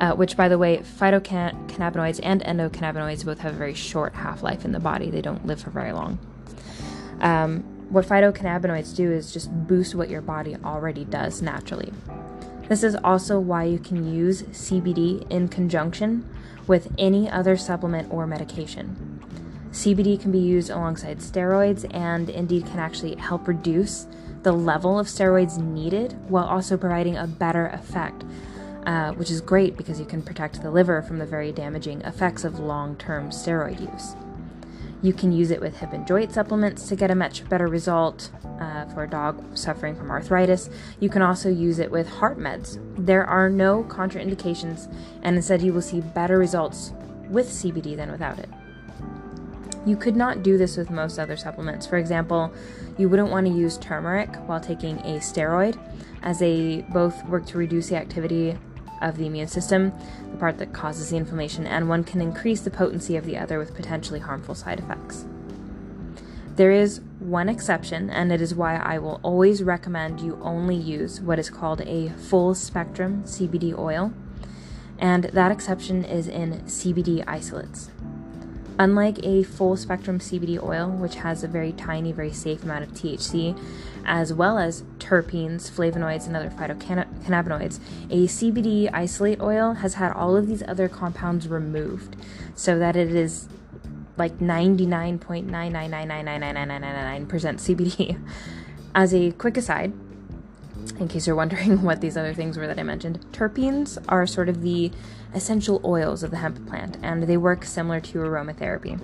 Uh, 0.00 0.12
which, 0.12 0.36
by 0.36 0.48
the 0.48 0.58
way, 0.58 0.78
phytocannabinoids 0.78 2.18
and 2.22 2.42
endocannabinoids 2.42 3.24
both 3.24 3.38
have 3.38 3.54
a 3.54 3.56
very 3.56 3.74
short 3.74 4.12
half 4.14 4.42
life 4.42 4.64
in 4.64 4.72
the 4.72 4.80
body. 4.80 5.08
They 5.08 5.22
don't 5.22 5.46
live 5.46 5.60
for 5.60 5.70
very 5.70 5.92
long. 5.92 6.18
Um, 7.20 7.60
what 7.90 8.06
phytocannabinoids 8.06 8.96
do 8.96 9.12
is 9.12 9.32
just 9.32 9.52
boost 9.68 9.94
what 9.94 10.10
your 10.10 10.20
body 10.20 10.56
already 10.64 11.04
does 11.04 11.42
naturally. 11.42 11.92
This 12.68 12.82
is 12.82 12.96
also 13.04 13.38
why 13.38 13.64
you 13.64 13.78
can 13.78 14.14
use 14.14 14.42
CBD 14.44 15.30
in 15.30 15.48
conjunction 15.48 16.28
with 16.66 16.90
any 16.98 17.30
other 17.30 17.56
supplement 17.56 18.10
or 18.10 18.26
medication. 18.26 19.20
CBD 19.70 20.20
can 20.20 20.32
be 20.32 20.38
used 20.38 20.70
alongside 20.70 21.18
steroids 21.18 21.84
and 21.94 22.30
indeed 22.30 22.64
can 22.64 22.78
actually 22.78 23.16
help 23.16 23.48
reduce 23.48 24.06
the 24.44 24.52
level 24.52 24.98
of 24.98 25.08
steroids 25.08 25.58
needed 25.58 26.12
while 26.30 26.44
also 26.44 26.76
providing 26.76 27.16
a 27.16 27.26
better 27.26 27.66
effect, 27.68 28.24
uh, 28.86 29.12
which 29.12 29.30
is 29.30 29.40
great 29.40 29.76
because 29.76 29.98
you 29.98 30.06
can 30.06 30.22
protect 30.22 30.62
the 30.62 30.70
liver 30.70 31.02
from 31.02 31.18
the 31.18 31.26
very 31.26 31.52
damaging 31.52 32.00
effects 32.02 32.44
of 32.44 32.60
long 32.60 32.96
term 32.96 33.30
steroid 33.30 33.80
use. 33.80 34.14
You 35.04 35.12
can 35.12 35.32
use 35.32 35.50
it 35.50 35.60
with 35.60 35.76
hip 35.76 35.92
and 35.92 36.06
joint 36.06 36.32
supplements 36.32 36.88
to 36.88 36.96
get 36.96 37.10
a 37.10 37.14
much 37.14 37.46
better 37.50 37.66
result 37.66 38.30
uh, 38.58 38.86
for 38.86 39.02
a 39.02 39.06
dog 39.06 39.44
suffering 39.54 39.94
from 39.94 40.10
arthritis. 40.10 40.70
You 40.98 41.10
can 41.10 41.20
also 41.20 41.50
use 41.50 41.78
it 41.78 41.90
with 41.90 42.08
heart 42.08 42.38
meds. 42.38 42.80
There 42.96 43.22
are 43.26 43.50
no 43.50 43.84
contraindications, 43.84 44.90
and 45.22 45.36
instead, 45.36 45.60
you 45.60 45.74
will 45.74 45.82
see 45.82 46.00
better 46.00 46.38
results 46.38 46.94
with 47.28 47.48
CBD 47.48 47.94
than 47.94 48.10
without 48.10 48.38
it. 48.38 48.48
You 49.84 49.98
could 49.98 50.16
not 50.16 50.42
do 50.42 50.56
this 50.56 50.78
with 50.78 50.88
most 50.88 51.18
other 51.18 51.36
supplements. 51.36 51.86
For 51.86 51.98
example, 51.98 52.50
you 52.96 53.10
wouldn't 53.10 53.28
want 53.28 53.46
to 53.46 53.52
use 53.52 53.76
turmeric 53.76 54.34
while 54.46 54.60
taking 54.60 55.00
a 55.00 55.18
steroid, 55.18 55.78
as 56.22 56.38
they 56.38 56.86
both 56.88 57.22
work 57.26 57.44
to 57.48 57.58
reduce 57.58 57.90
the 57.90 57.96
activity 57.96 58.56
of 59.04 59.16
the 59.16 59.26
immune 59.26 59.48
system, 59.48 59.92
the 60.30 60.36
part 60.38 60.58
that 60.58 60.72
causes 60.72 61.10
the 61.10 61.16
inflammation, 61.16 61.66
and 61.66 61.88
one 61.88 62.02
can 62.02 62.20
increase 62.20 62.62
the 62.62 62.70
potency 62.70 63.16
of 63.16 63.26
the 63.26 63.36
other 63.36 63.58
with 63.58 63.74
potentially 63.74 64.20
harmful 64.20 64.54
side 64.54 64.80
effects. 64.80 65.24
There 66.56 66.70
is 66.70 67.00
one 67.18 67.48
exception, 67.48 68.10
and 68.10 68.32
it 68.32 68.40
is 68.40 68.54
why 68.54 68.76
I 68.76 68.98
will 68.98 69.20
always 69.22 69.62
recommend 69.62 70.20
you 70.20 70.38
only 70.40 70.76
use 70.76 71.20
what 71.20 71.38
is 71.38 71.50
called 71.50 71.80
a 71.82 72.10
full 72.10 72.54
spectrum 72.54 73.24
CBD 73.24 73.76
oil, 73.76 74.12
and 74.98 75.24
that 75.24 75.52
exception 75.52 76.04
is 76.04 76.28
in 76.28 76.60
CBD 76.62 77.24
isolates. 77.26 77.90
Unlike 78.78 79.24
a 79.24 79.42
full 79.44 79.76
spectrum 79.76 80.18
CBD 80.18 80.60
oil, 80.62 80.90
which 80.90 81.16
has 81.16 81.44
a 81.44 81.48
very 81.48 81.72
tiny, 81.72 82.12
very 82.12 82.32
safe 82.32 82.62
amount 82.64 82.84
of 82.84 82.92
THC, 82.92 83.56
as 84.04 84.32
well 84.32 84.58
as 84.58 84.82
terpenes, 84.98 85.70
flavonoids, 85.70 86.26
and 86.26 86.36
other 86.36 86.50
phytocannabinoids, 86.50 87.80
a 88.10 88.26
CBD 88.26 88.90
isolate 88.92 89.40
oil 89.40 89.74
has 89.74 89.94
had 89.94 90.12
all 90.12 90.36
of 90.36 90.46
these 90.46 90.62
other 90.68 90.88
compounds 90.88 91.48
removed 91.48 92.16
so 92.54 92.78
that 92.78 92.96
it 92.96 93.14
is 93.14 93.48
like 94.16 94.38
99.999999999% 94.38 97.26
CBD. 97.26 98.20
As 98.94 99.12
a 99.12 99.32
quick 99.32 99.56
aside, 99.56 99.92
in 100.98 101.08
case 101.08 101.26
you're 101.26 101.36
wondering 101.36 101.82
what 101.82 102.00
these 102.00 102.16
other 102.16 102.34
things 102.34 102.56
were 102.56 102.66
that 102.66 102.78
I 102.78 102.82
mentioned, 102.82 103.24
terpenes 103.32 104.02
are 104.08 104.26
sort 104.26 104.48
of 104.48 104.62
the 104.62 104.90
essential 105.34 105.80
oils 105.84 106.22
of 106.22 106.30
the 106.30 106.36
hemp 106.36 106.66
plant, 106.68 106.96
and 107.02 107.24
they 107.24 107.36
work 107.36 107.64
similar 107.64 108.00
to 108.00 108.18
aromatherapy. 108.18 109.00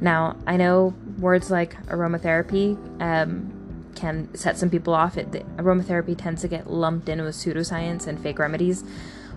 Now, 0.00 0.36
I 0.46 0.56
know 0.56 0.94
words 1.18 1.50
like 1.50 1.80
aromatherapy 1.86 2.76
um, 3.00 3.63
can 3.94 4.34
set 4.34 4.56
some 4.56 4.70
people 4.70 4.94
off. 4.94 5.16
It, 5.16 5.30
aromatherapy 5.56 6.16
tends 6.16 6.42
to 6.42 6.48
get 6.48 6.70
lumped 6.70 7.08
in 7.08 7.22
with 7.22 7.34
pseudoscience 7.34 8.06
and 8.06 8.20
fake 8.20 8.38
remedies, 8.38 8.84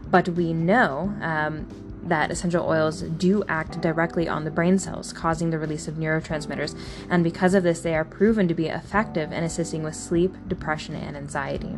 but 0.10 0.30
we 0.30 0.54
know 0.54 1.14
um, 1.22 1.68
that 2.04 2.32
essential 2.32 2.68
oils 2.68 3.02
do 3.02 3.44
act 3.48 3.82
directly 3.82 4.28
on 4.28 4.44
the 4.46 4.52
brain 4.52 4.80
cells, 4.80 5.12
causing 5.14 5.50
the 5.50 5.60
release 5.60 5.88
of 5.88 5.96
neurotransmitters, 5.96 6.78
and 7.10 7.24
because 7.24 7.54
of 7.54 7.64
this, 7.64 7.82
they 7.82 7.96
are 7.96 8.06
proven 8.06 8.48
to 8.48 8.54
be 8.54 8.68
effective 8.68 9.32
in 9.32 9.44
assisting 9.44 9.84
with 9.84 9.96
sleep, 9.96 10.36
depression, 10.48 10.96
and 10.96 11.18
anxiety. 11.18 11.76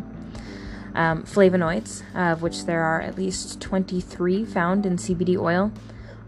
Um, 0.95 1.24
flavonoids, 1.24 2.03
of 2.15 2.41
which 2.41 2.65
there 2.65 2.81
are 2.83 3.01
at 3.01 3.15
least 3.15 3.62
23 3.62 4.45
found 4.45 4.86
in 4.86 4.98
CBD 4.98 5.38
oil, 5.38 5.71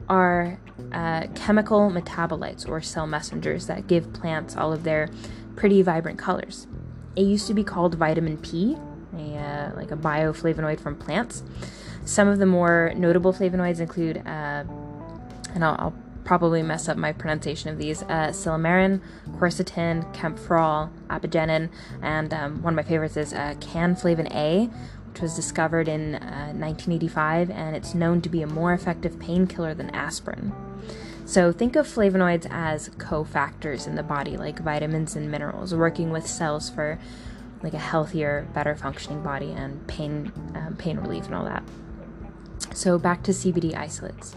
are 0.08 0.60
uh, 0.92 1.28
chemical 1.36 1.90
metabolites 1.90 2.68
or 2.68 2.82
cell 2.82 3.08
messengers 3.08 3.68
that 3.68 3.88
give 3.88 4.12
plants 4.14 4.56
all 4.56 4.74
of 4.74 4.84
their 4.84 5.10
pretty 5.56 5.82
vibrant 5.82 6.18
colors. 6.18 6.68
It 7.16 7.24
used 7.24 7.48
to 7.48 7.54
be 7.54 7.64
called 7.64 7.96
vitamin 7.96 8.38
P, 8.38 8.78
a, 9.16 9.38
uh, 9.38 9.72
like 9.76 9.92
a 9.92 9.98
bioflavonoid 9.98 10.80
from 10.80 10.96
plants. 10.96 11.44
Some 12.06 12.28
of 12.28 12.40
the 12.40 12.46
more 12.46 12.94
notable 12.96 13.34
flavonoids 13.34 13.80
include, 13.80 14.18
uh, 14.18 14.64
and 15.54 15.64
I'll, 15.64 15.76
I'll, 15.80 15.94
probably 16.24 16.62
mess 16.62 16.88
up 16.88 16.96
my 16.98 17.12
pronunciation 17.12 17.72
of 17.72 17.80
these, 17.80 18.04
uh, 18.04 18.30
silymarin, 18.30 19.02
quercetin, 19.32 20.16
kaempferol, 20.16 20.90
apigenin, 21.10 21.68
and 22.02 22.32
um, 22.32 22.62
one 22.62 22.74
of 22.74 22.76
my 22.76 22.88
favorites 22.88 23.18
is 23.18 23.34
uh, 23.34 23.56
cannflavin 23.60 24.32
A, 24.34 24.70
which 25.10 25.22
was 25.22 25.36
discovered 25.36 25.88
in 25.88 26.16
uh, 26.16 26.54
1985, 26.54 27.50
and 27.50 27.76
it's 27.76 27.96
known 27.96 28.22
to 28.22 28.30
be 28.30 28.44
a 28.44 28.48
more 28.48 28.72
effective 28.72 29.20
painkiller 29.20 29.74
than 29.74 29.90
aspirin. 29.90 30.54
So 31.32 31.54
think 31.54 31.78
of 31.78 31.88
flavonoids 31.88 32.46
as 32.52 32.90
cofactors 32.90 33.88
in 33.88 33.96
the 33.96 34.04
body, 34.04 34.36
like 34.36 34.60
vitamins 34.60 35.16
and 35.16 35.32
minerals, 35.32 35.74
working 35.74 36.12
with 36.12 36.28
cells 36.28 36.70
for 36.70 37.00
like 37.64 37.74
a 37.74 37.80
healthier, 37.80 38.50
better 38.54 38.76
functioning 38.76 39.24
body 39.24 39.54
and 39.54 39.88
pain, 39.88 40.34
um, 40.56 40.76
pain 40.78 40.98
relief 40.98 41.28
and 41.28 41.36
all 41.36 41.46
that. 41.46 41.64
So 42.74 43.00
back 43.00 43.24
to 43.24 43.32
CBD 43.32 43.78
isolates. 43.78 44.36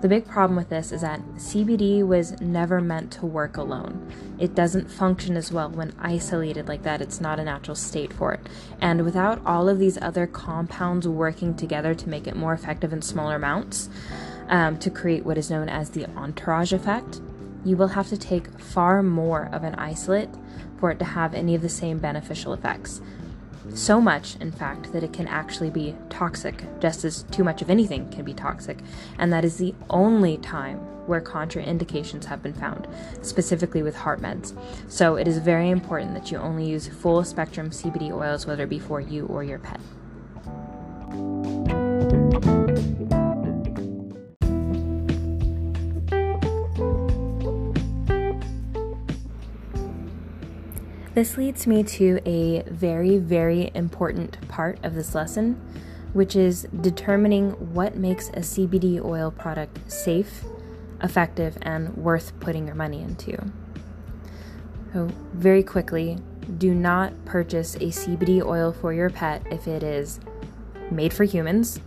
The 0.00 0.08
big 0.08 0.26
problem 0.26 0.56
with 0.56 0.68
this 0.68 0.90
is 0.90 1.02
that 1.02 1.20
CBD 1.36 2.04
was 2.04 2.40
never 2.40 2.80
meant 2.80 3.12
to 3.12 3.26
work 3.26 3.56
alone. 3.56 4.12
It 4.40 4.52
doesn't 4.56 4.90
function 4.90 5.36
as 5.36 5.52
well 5.52 5.70
when 5.70 5.94
isolated 6.00 6.66
like 6.66 6.82
that. 6.82 7.02
It's 7.02 7.20
not 7.20 7.38
a 7.38 7.44
natural 7.44 7.76
state 7.76 8.12
for 8.12 8.34
it. 8.34 8.40
And 8.80 9.04
without 9.04 9.40
all 9.46 9.68
of 9.68 9.78
these 9.78 9.96
other 10.02 10.26
compounds 10.26 11.06
working 11.06 11.54
together 11.54 11.94
to 11.94 12.08
make 12.08 12.26
it 12.26 12.34
more 12.34 12.52
effective 12.52 12.92
in 12.92 13.00
smaller 13.00 13.36
amounts, 13.36 13.88
um, 14.48 14.78
to 14.78 14.90
create 14.90 15.24
what 15.24 15.38
is 15.38 15.50
known 15.50 15.68
as 15.68 15.90
the 15.90 16.06
entourage 16.16 16.72
effect, 16.72 17.20
you 17.64 17.76
will 17.76 17.88
have 17.88 18.08
to 18.08 18.16
take 18.16 18.58
far 18.60 19.02
more 19.02 19.48
of 19.52 19.64
an 19.64 19.74
isolate 19.76 20.30
for 20.78 20.90
it 20.90 20.98
to 20.98 21.04
have 21.04 21.34
any 21.34 21.54
of 21.54 21.62
the 21.62 21.68
same 21.68 21.98
beneficial 21.98 22.52
effects. 22.52 23.00
So 23.72 24.00
much, 24.00 24.36
in 24.36 24.52
fact, 24.52 24.92
that 24.92 25.02
it 25.02 25.14
can 25.14 25.26
actually 25.26 25.70
be 25.70 25.96
toxic, 26.10 26.62
just 26.80 27.04
as 27.04 27.22
too 27.24 27.42
much 27.42 27.62
of 27.62 27.70
anything 27.70 28.10
can 28.10 28.24
be 28.24 28.34
toxic, 28.34 28.78
and 29.18 29.32
that 29.32 29.44
is 29.44 29.56
the 29.56 29.74
only 29.88 30.36
time 30.36 30.78
where 31.06 31.20
contraindications 31.20 32.24
have 32.24 32.42
been 32.42 32.52
found, 32.52 32.86
specifically 33.22 33.82
with 33.82 33.96
heart 33.96 34.20
meds. 34.20 34.56
So 34.90 35.16
it 35.16 35.26
is 35.26 35.38
very 35.38 35.70
important 35.70 36.14
that 36.14 36.30
you 36.30 36.38
only 36.38 36.68
use 36.68 36.88
full 36.88 37.24
spectrum 37.24 37.70
CBD 37.70 38.12
oils, 38.12 38.46
whether 38.46 38.64
it 38.64 38.70
be 38.70 38.78
for 38.78 39.00
you 39.00 39.26
or 39.26 39.42
your 39.42 39.58
pet. 39.58 39.80
This 51.14 51.36
leads 51.36 51.64
me 51.68 51.84
to 51.84 52.18
a 52.26 52.62
very, 52.62 53.18
very 53.18 53.70
important 53.72 54.48
part 54.48 54.80
of 54.82 54.96
this 54.96 55.14
lesson, 55.14 55.54
which 56.12 56.34
is 56.34 56.66
determining 56.80 57.50
what 57.72 57.96
makes 57.96 58.30
a 58.30 58.40
CBD 58.40 59.00
oil 59.00 59.30
product 59.30 59.78
safe, 59.90 60.42
effective, 61.04 61.56
and 61.62 61.96
worth 61.96 62.38
putting 62.40 62.66
your 62.66 62.74
money 62.74 63.00
into. 63.00 63.36
So, 64.92 65.08
very 65.32 65.62
quickly, 65.62 66.18
do 66.58 66.74
not 66.74 67.12
purchase 67.24 67.76
a 67.76 67.90
CBD 67.90 68.44
oil 68.44 68.72
for 68.72 68.92
your 68.92 69.08
pet 69.08 69.46
if 69.52 69.68
it 69.68 69.84
is 69.84 70.18
made 70.90 71.12
for 71.12 71.22
humans, 71.22 71.78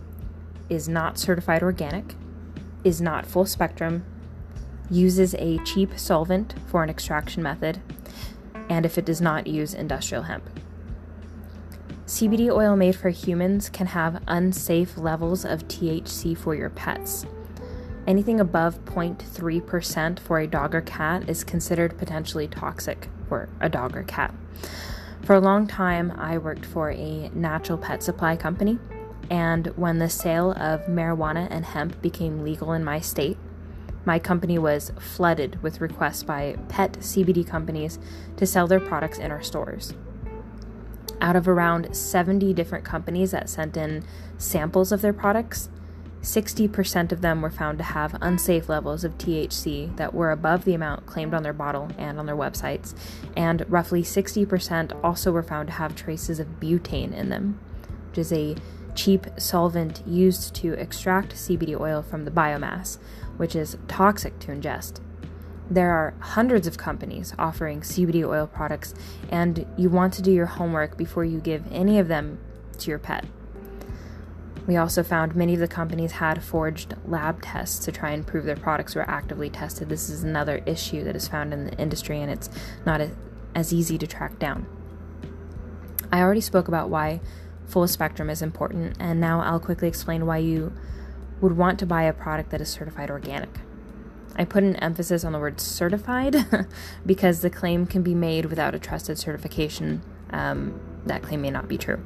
is 0.70 0.88
not 0.88 1.18
certified 1.18 1.62
organic, 1.62 2.14
is 2.82 3.02
not 3.02 3.26
full 3.26 3.44
spectrum, 3.44 4.06
uses 4.90 5.34
a 5.34 5.58
cheap 5.64 5.98
solvent 5.98 6.54
for 6.66 6.82
an 6.82 6.88
extraction 6.88 7.42
method, 7.42 7.82
and 8.68 8.86
if 8.86 8.98
it 8.98 9.04
does 9.04 9.20
not 9.20 9.46
use 9.46 9.74
industrial 9.74 10.24
hemp. 10.24 10.48
CBD 12.06 12.50
oil 12.50 12.74
made 12.74 12.96
for 12.96 13.10
humans 13.10 13.68
can 13.68 13.88
have 13.88 14.22
unsafe 14.26 14.96
levels 14.96 15.44
of 15.44 15.68
THC 15.68 16.36
for 16.36 16.54
your 16.54 16.70
pets. 16.70 17.26
Anything 18.06 18.40
above 18.40 18.82
0.3% 18.86 20.18
for 20.18 20.38
a 20.38 20.46
dog 20.46 20.74
or 20.74 20.80
cat 20.80 21.28
is 21.28 21.44
considered 21.44 21.98
potentially 21.98 22.48
toxic 22.48 23.08
for 23.28 23.50
a 23.60 23.68
dog 23.68 23.94
or 23.94 24.04
cat. 24.04 24.34
For 25.22 25.34
a 25.34 25.40
long 25.40 25.66
time, 25.66 26.10
I 26.12 26.38
worked 26.38 26.64
for 26.64 26.90
a 26.90 27.28
natural 27.34 27.76
pet 27.76 28.02
supply 28.02 28.36
company, 28.36 28.78
and 29.30 29.66
when 29.76 29.98
the 29.98 30.08
sale 30.08 30.52
of 30.52 30.86
marijuana 30.86 31.48
and 31.50 31.66
hemp 31.66 32.00
became 32.00 32.42
legal 32.42 32.72
in 32.72 32.82
my 32.82 33.00
state, 33.00 33.36
my 34.08 34.18
company 34.18 34.58
was 34.58 34.90
flooded 34.98 35.62
with 35.62 35.82
requests 35.82 36.22
by 36.22 36.56
pet 36.70 36.92
CBD 36.92 37.46
companies 37.46 37.98
to 38.38 38.46
sell 38.46 38.66
their 38.66 38.80
products 38.80 39.18
in 39.18 39.30
our 39.30 39.42
stores. 39.42 39.92
Out 41.20 41.36
of 41.36 41.46
around 41.46 41.94
70 41.94 42.54
different 42.54 42.86
companies 42.86 43.32
that 43.32 43.50
sent 43.50 43.76
in 43.76 44.02
samples 44.38 44.92
of 44.92 45.02
their 45.02 45.12
products, 45.12 45.68
60% 46.22 47.12
of 47.12 47.20
them 47.20 47.42
were 47.42 47.50
found 47.50 47.76
to 47.76 47.84
have 47.84 48.16
unsafe 48.22 48.70
levels 48.70 49.04
of 49.04 49.18
THC 49.18 49.94
that 49.98 50.14
were 50.14 50.30
above 50.30 50.64
the 50.64 50.72
amount 50.72 51.04
claimed 51.04 51.34
on 51.34 51.42
their 51.42 51.52
bottle 51.52 51.90
and 51.98 52.18
on 52.18 52.24
their 52.24 52.34
websites, 52.34 52.94
and 53.36 53.62
roughly 53.68 54.02
60% 54.02 54.98
also 55.04 55.32
were 55.32 55.42
found 55.42 55.68
to 55.68 55.74
have 55.74 55.94
traces 55.94 56.40
of 56.40 56.58
butane 56.58 57.12
in 57.12 57.28
them, 57.28 57.60
which 58.08 58.18
is 58.18 58.32
a 58.32 58.56
cheap 58.98 59.28
solvent 59.36 60.02
used 60.04 60.52
to 60.56 60.72
extract 60.72 61.32
CBD 61.32 61.78
oil 61.78 62.02
from 62.02 62.24
the 62.24 62.32
biomass, 62.32 62.98
which 63.36 63.54
is 63.54 63.78
toxic 63.86 64.36
to 64.40 64.48
ingest. 64.48 65.00
There 65.70 65.92
are 65.92 66.14
hundreds 66.18 66.66
of 66.66 66.78
companies 66.78 67.32
offering 67.38 67.82
CBD 67.82 68.26
oil 68.26 68.48
products, 68.48 68.94
and 69.30 69.64
you 69.76 69.88
want 69.88 70.14
to 70.14 70.22
do 70.22 70.32
your 70.32 70.46
homework 70.46 70.96
before 70.96 71.24
you 71.24 71.38
give 71.38 71.70
any 71.70 72.00
of 72.00 72.08
them 72.08 72.40
to 72.78 72.90
your 72.90 72.98
pet. 72.98 73.24
We 74.66 74.76
also 74.76 75.04
found 75.04 75.36
many 75.36 75.54
of 75.54 75.60
the 75.60 75.68
companies 75.68 76.12
had 76.12 76.42
forged 76.42 76.94
lab 77.06 77.40
tests 77.40 77.84
to 77.84 77.92
try 77.92 78.10
and 78.10 78.26
prove 78.26 78.46
their 78.46 78.56
products 78.56 78.96
were 78.96 79.08
actively 79.08 79.48
tested. 79.48 79.88
This 79.88 80.10
is 80.10 80.24
another 80.24 80.60
issue 80.66 81.04
that 81.04 81.14
is 81.14 81.28
found 81.28 81.52
in 81.54 81.66
the 81.66 81.78
industry, 81.78 82.20
and 82.20 82.32
it's 82.32 82.50
not 82.84 83.00
as 83.54 83.72
easy 83.72 83.96
to 83.96 84.08
track 84.08 84.40
down. 84.40 84.66
I 86.10 86.20
already 86.20 86.40
spoke 86.40 86.66
about 86.66 86.90
why 86.90 87.20
full 87.68 87.86
spectrum 87.86 88.30
is 88.30 88.42
important, 88.42 88.96
and 88.98 89.20
now 89.20 89.40
I'll 89.40 89.60
quickly 89.60 89.88
explain 89.88 90.26
why 90.26 90.38
you 90.38 90.72
would 91.40 91.56
want 91.56 91.78
to 91.78 91.86
buy 91.86 92.02
a 92.02 92.12
product 92.12 92.50
that 92.50 92.60
is 92.60 92.68
certified 92.68 93.10
organic. 93.10 93.50
I 94.36 94.44
put 94.44 94.62
an 94.62 94.76
emphasis 94.76 95.24
on 95.24 95.32
the 95.32 95.38
word 95.38 95.60
certified 95.60 96.36
because 97.06 97.40
the 97.40 97.50
claim 97.50 97.86
can 97.86 98.02
be 98.02 98.14
made 98.14 98.46
without 98.46 98.74
a 98.74 98.78
trusted 98.78 99.18
certification. 99.18 100.02
Um, 100.30 100.80
that 101.06 101.22
claim 101.22 101.42
may 101.42 101.50
not 101.50 101.68
be 101.68 101.76
true. 101.76 102.00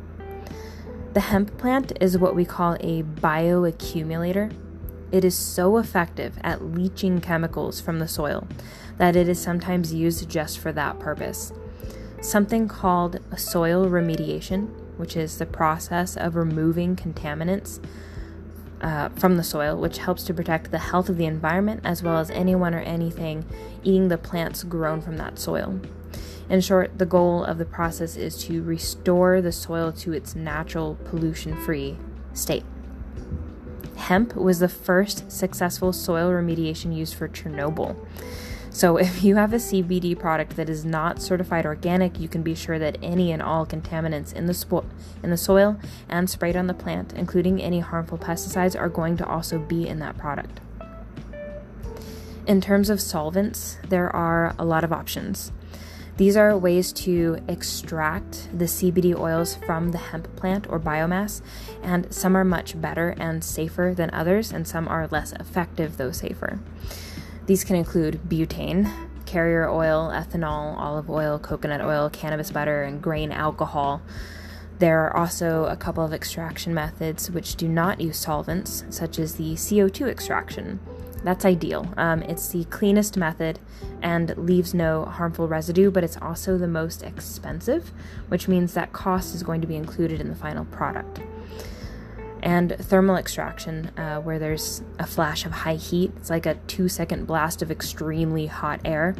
The 1.13 1.21
hemp 1.21 1.59
plant 1.59 1.93
is 2.01 2.17
what 2.17 2.35
we 2.35 2.47
call 2.47 2.75
a 2.81 3.03
bioaccumulator. 3.03 4.55
It 5.11 5.27
is 5.27 5.37
so 5.37 5.77
effective 5.77 6.39
at 6.43 6.65
leaching 6.65 7.21
chemicals 7.21 7.83
from 7.83 7.99
the 7.99 8.09
soil 8.09 8.49
that 8.97 9.15
it 9.15 9.29
is 9.29 9.39
sometimes 9.39 9.93
used 9.93 10.27
just 10.31 10.59
for 10.59 10.73
that 10.73 10.99
purpose. 10.99 11.53
Something 12.23 12.67
called 12.67 13.21
soil 13.37 13.87
remediation, 13.87 14.71
which 14.97 15.17
is 15.17 15.39
the 15.39 15.47
process 15.47 16.17
of 16.17 16.37
removing 16.37 16.97
contaminants 16.97 17.81
uh, 18.81 19.09
from 19.11 19.37
the 19.37 19.45
soil, 19.45 19.77
which 19.77 19.99
helps 19.99 20.25
to 20.25 20.35
protect 20.35 20.71
the 20.71 20.79
health 20.79 21.09
of 21.09 21.17
the 21.17 21.27
environment 21.27 21.81
as 21.85 22.03
well 22.03 22.19
as 22.19 22.31
anyone 22.31 22.75
or 22.75 22.81
anything 22.81 23.45
eating 23.83 24.09
the 24.09 24.19
plants 24.19 24.65
grown 24.65 25.01
from 25.01 25.17
that 25.17 25.39
soil. 25.39 25.81
In 26.49 26.61
short, 26.61 26.99
the 26.99 27.07
goal 27.07 27.45
of 27.45 27.59
the 27.59 27.65
process 27.65 28.17
is 28.17 28.37
to 28.45 28.63
restore 28.63 29.41
the 29.41 29.53
soil 29.53 29.93
to 29.93 30.13
its 30.13 30.35
natural 30.35 30.99
pollution 31.05 31.57
free 31.65 31.97
state. 32.35 32.65
Hemp 33.97 34.35
was 34.35 34.59
the 34.59 34.69
first 34.69 35.31
successful 35.31 35.93
soil 35.93 36.31
remediation 36.31 36.95
used 36.95 37.15
for 37.15 37.29
Chernobyl. 37.29 37.97
So, 38.73 38.97
if 38.99 39.23
you 39.23 39.37
have 39.37 39.53
a 39.53 39.57
CBD 39.57 40.19
product 40.19 40.57
that 40.57 40.69
is 40.69 40.85
not 40.85 41.21
certified 41.21 41.67
organic, 41.67 42.19
you 42.19 42.29
can 42.29 42.43
be 42.43 42.55
sure 42.55 42.79
that 42.79 42.99
any 43.03 43.31
and 43.31 43.43
all 43.43 43.67
contaminants 43.67 44.33
in 44.33 44.47
the, 44.47 44.53
spo- 44.53 44.85
in 45.23 45.31
the 45.31 45.37
soil 45.37 45.79
and 46.09 46.29
sprayed 46.29 46.57
on 46.57 46.67
the 46.67 46.75
plant, 46.75 47.13
including 47.13 47.63
any 47.63 47.81
harmful 47.81 48.19
pesticides, 48.19 48.79
are 48.79 48.89
going 48.89 49.17
to 49.19 49.27
also 49.27 49.59
be 49.59 49.87
in 49.87 49.99
that 49.99 50.17
product. 50.19 50.61
In 52.47 52.61
terms 52.61 52.91
of 52.91 53.01
solvents, 53.01 53.79
there 53.89 54.15
are 54.15 54.55
a 54.59 54.65
lot 54.65 54.83
of 54.83 54.93
options. 54.93 55.53
These 56.17 56.37
are 56.37 56.57
ways 56.59 56.93
to 56.93 57.39
extract 57.49 58.49
the 58.57 58.67
CBD 58.67 59.19
oils 59.19 59.57
from 59.67 59.93
the 59.93 59.99
hemp 59.99 60.35
plant 60.37 60.69
or 60.69 60.79
biomass, 60.79 61.41
and 61.83 62.13
some 62.13 62.37
are 62.37 62.45
much 62.45 62.79
better 62.81 63.15
and 63.19 63.43
safer 63.43 63.95
than 63.97 64.11
others, 64.13 64.53
and 64.53 64.67
some 64.67 64.89
are 64.89 65.09
less 65.09 65.33
effective, 65.33 65.97
though 65.97 66.13
safer. 66.13 66.59
These 67.53 67.65
can 67.65 67.77
include 67.77 68.19
butane, 68.27 68.91
carrier 69.27 69.69
oil, 69.69 70.11
ethanol, 70.11 70.75
olive 70.79 71.11
oil, 71.11 71.39
coconut 71.39 71.83
oil, 71.83 72.09
cannabis 72.09 72.51
butter, 72.51 72.83
and 72.83 73.03
grain 73.03 73.31
alcohol. 73.31 74.01
There 74.79 75.03
are 75.03 75.15
also 75.15 75.67
a 75.67 75.77
couple 75.77 76.03
of 76.03 76.15
extraction 76.15 76.73
methods 76.73 77.31
which 77.31 77.57
do 77.57 77.69
not 77.69 78.01
use 78.01 78.17
solvents, 78.17 78.85
such 78.89 79.19
as 79.19 79.35
the 79.35 79.53
CO2 79.53 80.09
extraction. 80.09 80.81
That's 81.25 81.45
ideal. 81.45 81.93
Um, 81.99 82.23
it's 82.23 82.49
the 82.49 82.65
cleanest 82.65 83.19
method 83.19 83.59
and 84.01 84.35
leaves 84.39 84.73
no 84.73 85.05
harmful 85.05 85.47
residue, 85.47 85.91
but 85.91 86.05
it's 86.05 86.17
also 86.23 86.57
the 86.57 86.67
most 86.67 87.03
expensive, 87.03 87.93
which 88.29 88.49
means 88.49 88.73
that 88.73 88.95
cost 88.95 89.35
is 89.35 89.43
going 89.43 89.61
to 89.61 89.67
be 89.67 89.77
included 89.77 90.23
in 90.23 90.31
the 90.31 90.35
final 90.35 90.65
product. 90.65 91.21
And 92.43 92.77
thermal 92.77 93.17
extraction, 93.17 93.91
uh, 93.97 94.21
where 94.21 94.39
there's 94.39 94.83
a 94.99 95.07
flash 95.07 95.47
of 95.47 95.53
high 95.53 95.77
heat, 95.77 96.13
it's 96.17 96.31
like 96.31 96.45
a 96.45 96.55
two 96.67 96.89
second 96.89 97.27
blast 97.27 97.63
of 97.63 97.71
extremely 97.71 98.47
hot 98.47 98.81
air. 98.85 99.15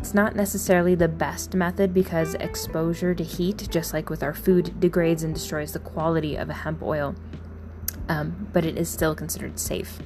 It's 0.00 0.14
not 0.14 0.36
necessarily 0.36 0.94
the 0.94 1.08
best 1.08 1.54
method 1.54 1.92
because 1.92 2.34
exposure 2.34 3.14
to 3.14 3.24
heat, 3.24 3.68
just 3.70 3.92
like 3.92 4.10
with 4.10 4.22
our 4.22 4.34
food, 4.34 4.78
degrades 4.80 5.22
and 5.22 5.34
destroys 5.34 5.72
the 5.72 5.80
quality 5.80 6.36
of 6.36 6.50
a 6.50 6.52
hemp 6.52 6.82
oil, 6.82 7.14
um, 8.08 8.48
but 8.52 8.64
it 8.64 8.76
is 8.76 8.88
still 8.88 9.14
considered 9.14 9.58
safe. 9.58 9.98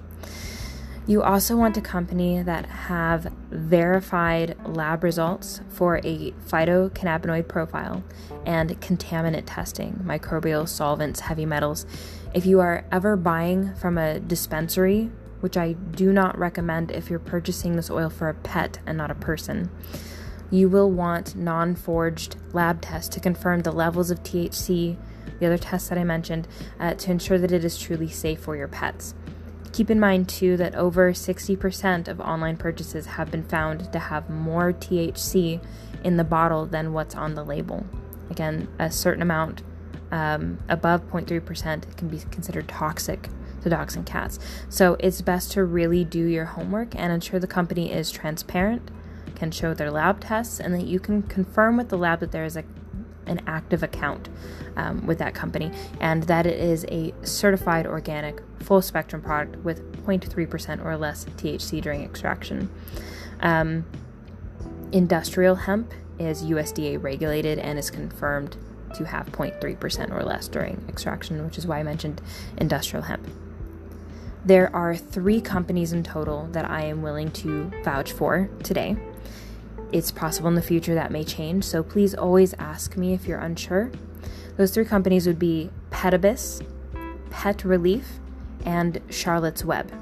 You 1.04 1.22
also 1.22 1.56
want 1.56 1.76
a 1.76 1.80
company 1.80 2.42
that 2.42 2.66
have 2.66 3.32
verified 3.50 4.56
lab 4.64 5.02
results 5.02 5.60
for 5.68 5.96
a 6.04 6.30
phytocannabinoid 6.46 7.48
profile 7.48 8.04
and 8.46 8.80
contaminant 8.80 9.42
testing, 9.46 10.00
microbial 10.04 10.68
solvents, 10.68 11.20
heavy 11.20 11.44
metals. 11.44 11.86
If 12.34 12.46
you 12.46 12.60
are 12.60 12.84
ever 12.90 13.14
buying 13.14 13.74
from 13.74 13.98
a 13.98 14.18
dispensary, 14.18 15.10
which 15.40 15.58
I 15.58 15.72
do 15.72 16.12
not 16.12 16.38
recommend 16.38 16.90
if 16.90 17.10
you're 17.10 17.18
purchasing 17.18 17.76
this 17.76 17.90
oil 17.90 18.08
for 18.08 18.30
a 18.30 18.34
pet 18.34 18.78
and 18.86 18.96
not 18.96 19.10
a 19.10 19.14
person, 19.14 19.70
you 20.50 20.70
will 20.70 20.90
want 20.90 21.36
non 21.36 21.74
forged 21.74 22.36
lab 22.54 22.80
tests 22.80 23.14
to 23.14 23.20
confirm 23.20 23.60
the 23.60 23.70
levels 23.70 24.10
of 24.10 24.22
THC, 24.22 24.96
the 25.40 25.46
other 25.46 25.58
tests 25.58 25.90
that 25.90 25.98
I 25.98 26.04
mentioned, 26.04 26.48
uh, 26.80 26.94
to 26.94 27.10
ensure 27.10 27.38
that 27.38 27.52
it 27.52 27.66
is 27.66 27.78
truly 27.78 28.08
safe 28.08 28.40
for 28.40 28.56
your 28.56 28.68
pets. 28.68 29.14
Keep 29.72 29.90
in 29.90 30.00
mind, 30.00 30.28
too, 30.28 30.56
that 30.56 30.74
over 30.74 31.12
60% 31.12 32.08
of 32.08 32.20
online 32.20 32.56
purchases 32.56 33.06
have 33.06 33.30
been 33.30 33.42
found 33.42 33.92
to 33.92 33.98
have 33.98 34.30
more 34.30 34.72
THC 34.72 35.62
in 36.02 36.16
the 36.16 36.24
bottle 36.24 36.64
than 36.64 36.94
what's 36.94 37.14
on 37.14 37.34
the 37.34 37.44
label. 37.44 37.86
Again, 38.30 38.68
a 38.78 38.90
certain 38.90 39.22
amount 39.22 39.62
um, 40.12 40.58
above 40.68 41.08
0.3% 41.10 41.96
can 41.96 42.08
be 42.08 42.18
considered 42.30 42.68
toxic 42.68 43.28
to 43.62 43.70
dogs 43.70 43.96
and 43.96 44.06
cats. 44.06 44.38
So 44.68 44.96
it's 45.00 45.20
best 45.22 45.50
to 45.52 45.64
really 45.64 46.04
do 46.04 46.24
your 46.24 46.44
homework 46.44 46.94
and 46.94 47.12
ensure 47.12 47.40
the 47.40 47.46
company 47.46 47.90
is 47.90 48.10
transparent, 48.10 48.90
can 49.34 49.50
show 49.50 49.74
their 49.74 49.90
lab 49.90 50.20
tests, 50.20 50.60
and 50.60 50.74
that 50.74 50.84
you 50.84 51.00
can 51.00 51.22
confirm 51.22 51.76
with 51.76 51.88
the 51.88 51.98
lab 51.98 52.20
that 52.20 52.30
there 52.30 52.44
is 52.44 52.56
a 52.56 52.64
an 53.24 53.40
active 53.46 53.84
account 53.84 54.28
um, 54.76 55.06
with 55.06 55.16
that 55.18 55.32
company 55.32 55.70
and 56.00 56.24
that 56.24 56.44
it 56.44 56.58
is 56.58 56.84
a 56.88 57.14
certified 57.22 57.86
organic 57.86 58.42
full 58.58 58.82
spectrum 58.82 59.22
product 59.22 59.56
with 59.64 60.04
0.3% 60.04 60.84
or 60.84 60.96
less 60.96 61.24
THC 61.24 61.80
during 61.80 62.02
extraction. 62.02 62.68
Um, 63.38 63.86
industrial 64.90 65.54
hemp 65.54 65.92
is 66.18 66.42
USDA 66.42 67.00
regulated 67.00 67.60
and 67.60 67.78
is 67.78 67.92
confirmed 67.92 68.56
to 68.94 69.04
have 69.04 69.26
0.3% 69.32 70.10
or 70.10 70.22
less 70.22 70.48
during 70.48 70.84
extraction, 70.88 71.44
which 71.44 71.58
is 71.58 71.66
why 71.66 71.78
I 71.78 71.82
mentioned 71.82 72.20
industrial 72.58 73.04
hemp. 73.04 73.26
There 74.44 74.74
are 74.74 74.96
three 74.96 75.40
companies 75.40 75.92
in 75.92 76.02
total 76.02 76.48
that 76.52 76.68
I 76.68 76.82
am 76.82 77.02
willing 77.02 77.30
to 77.32 77.70
vouch 77.84 78.12
for 78.12 78.50
today 78.62 78.96
it's 79.92 80.10
possible 80.10 80.48
in 80.48 80.54
the 80.54 80.62
future 80.62 80.94
that 80.94 81.12
may 81.12 81.22
change, 81.22 81.64
so 81.64 81.82
please 81.82 82.14
always 82.14 82.54
ask 82.54 82.96
me 82.96 83.12
if 83.12 83.26
you're 83.26 83.38
unsure. 83.38 83.90
Those 84.56 84.72
three 84.72 84.86
companies 84.86 85.26
would 85.26 85.38
be 85.38 85.70
Petabis, 85.90 86.66
Pet 87.30 87.58
Releaf, 87.58 88.04
and 88.64 89.00
Charlotte's 89.10 89.64
Web. 89.64 89.92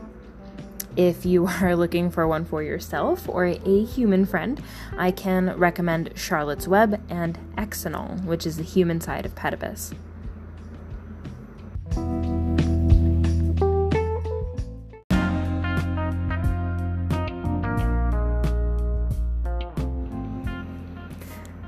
If 0.96 1.24
you 1.24 1.46
are 1.62 1.76
looking 1.76 2.10
for 2.10 2.26
one 2.26 2.44
for 2.44 2.62
yourself 2.62 3.28
or 3.28 3.44
a 3.44 3.84
human 3.84 4.26
friend, 4.26 4.62
I 4.96 5.10
can 5.10 5.56
recommend 5.56 6.12
Charlotte's 6.16 6.66
Web 6.66 7.00
and 7.08 7.38
Exenol, 7.56 8.24
which 8.24 8.46
is 8.46 8.56
the 8.56 8.62
human 8.62 9.00
side 9.00 9.24
of 9.24 9.34
Petabis. 9.34 9.94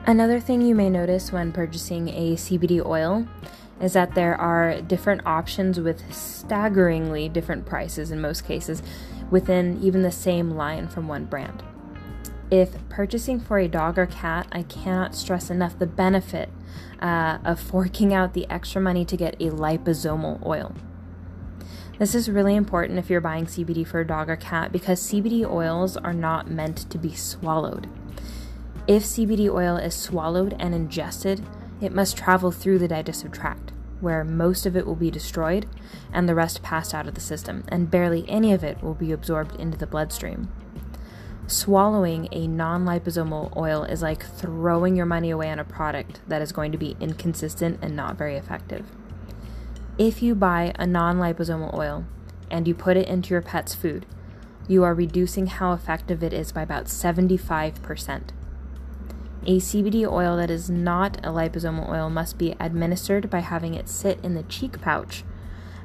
Another 0.05 0.41
thing 0.41 0.61
you 0.61 0.75
may 0.75 0.91
notice 0.91 1.33
when 1.33 1.53
purchasing 1.53 2.09
a 2.09 2.35
CBD 2.35 2.85
oil 2.85 3.27
is 3.81 3.95
that 3.95 4.15
there 4.15 4.35
are 4.35 4.81
different 4.83 5.25
options 5.25 5.81
with 5.81 6.13
staggeringly 6.13 7.29
different 7.29 7.65
prices 7.67 8.11
in 8.11 8.21
most 8.21 8.45
cases 8.45 8.83
within 9.33 9.83
even 9.83 10.03
the 10.03 10.13
same 10.13 10.51
line 10.51 10.87
from 10.87 11.09
one 11.09 11.25
brand. 11.25 11.65
If 12.51 12.87
purchasing 12.91 13.41
for 13.41 13.59
a 13.59 13.67
dog 13.67 13.99
or 13.99 14.07
cat, 14.07 14.47
I 14.53 14.63
cannot 14.63 15.15
stress 15.15 15.51
enough 15.51 15.79
the 15.79 15.87
benefit 15.87 16.51
uh, 17.01 17.39
of 17.45 17.59
forking 17.59 18.13
out 18.13 18.35
the 18.35 18.49
extra 18.51 18.81
money 18.81 19.07
to 19.07 19.17
get 19.17 19.35
a 19.37 19.49
liposomal 19.51 20.45
oil. 20.45 20.75
This 21.99 22.15
is 22.15 22.29
really 22.29 22.55
important 22.55 22.99
if 22.99 23.09
you're 23.09 23.21
buying 23.23 23.47
CBD 23.47 23.87
for 23.87 24.01
a 24.01 24.07
dog 24.07 24.29
or 24.29 24.37
cat 24.37 24.71
because 24.71 25.01
CBD 25.01 25.49
oils 25.51 25.97
are 25.97 26.13
not 26.13 26.51
meant 26.51 26.91
to 26.91 26.99
be 26.99 27.15
swallowed. 27.15 27.89
If 28.87 29.05
CBD 29.05 29.49
oil 29.49 29.77
is 29.77 29.95
swallowed 29.95 30.55
and 30.59 30.75
ingested, 30.75 31.43
it 31.81 31.95
must 31.95 32.17
travel 32.17 32.51
through 32.51 32.81
the 32.81 32.89
digestive 32.89 33.33
tract, 33.33 33.73
where 34.03 34.25
most 34.25 34.67
of 34.67 34.77
it 34.77 34.87
will 34.87 34.97
be 34.97 35.11
destroyed 35.11 35.67
and 36.13 36.29
the 36.29 36.35
rest 36.35 36.63
passed 36.63 36.93
out 36.93 37.09
of 37.09 37.15
the 37.15 37.21
system, 37.21 37.65
and 37.69 37.91
barely 37.91 38.29
any 38.29 38.53
of 38.53 38.63
it 38.63 38.83
will 38.83 38.95
be 38.95 39.13
absorbed 39.13 39.59
into 39.59 39.79
the 39.79 39.87
bloodstream. 39.87 40.51
Swallowing 41.47 42.29
a 42.33 42.47
non 42.47 42.85
liposomal 42.85 43.55
oil 43.57 43.85
is 43.85 44.03
like 44.03 44.25
throwing 44.25 44.97
your 44.97 45.07
money 45.07 45.31
away 45.31 45.51
on 45.51 45.59
a 45.59 45.65
product 45.65 46.21
that 46.29 46.43
is 46.43 46.53
going 46.53 46.73
to 46.73 46.79
be 46.79 46.97
inconsistent 47.01 47.79
and 47.83 47.97
not 47.97 48.17
very 48.17 48.37
effective. 48.37 48.87
If 49.99 50.23
you 50.23 50.35
buy 50.35 50.73
a 50.77 50.87
non 50.87 51.19
liposomal 51.19 51.75
oil 51.75 52.05
and 52.51 52.69
you 52.69 52.75
put 52.75 52.97
it 52.97 53.09
into 53.09 53.31
your 53.31 53.43
pet's 53.43 53.75
food, 53.75 54.07
you 54.69 54.83
are 54.85 54.95
reducing 54.95 55.47
how 55.47 55.73
effective 55.73 56.23
it 56.23 56.33
is 56.33 56.53
by 56.53 56.63
about 56.63 56.87
75%. 56.87 58.31
A 59.45 59.57
CBD 59.57 60.09
oil 60.09 60.37
that 60.37 60.51
is 60.51 60.71
not 60.71 61.19
a 61.19 61.31
liposomal 61.31 61.89
oil 61.91 62.09
must 62.09 62.39
be 62.39 62.55
administered 62.61 63.29
by 63.29 63.41
having 63.41 63.75
it 63.75 63.89
sit 63.89 64.21
in 64.23 64.35
the 64.35 64.45
cheek 64.45 64.81
pouch, 64.81 65.25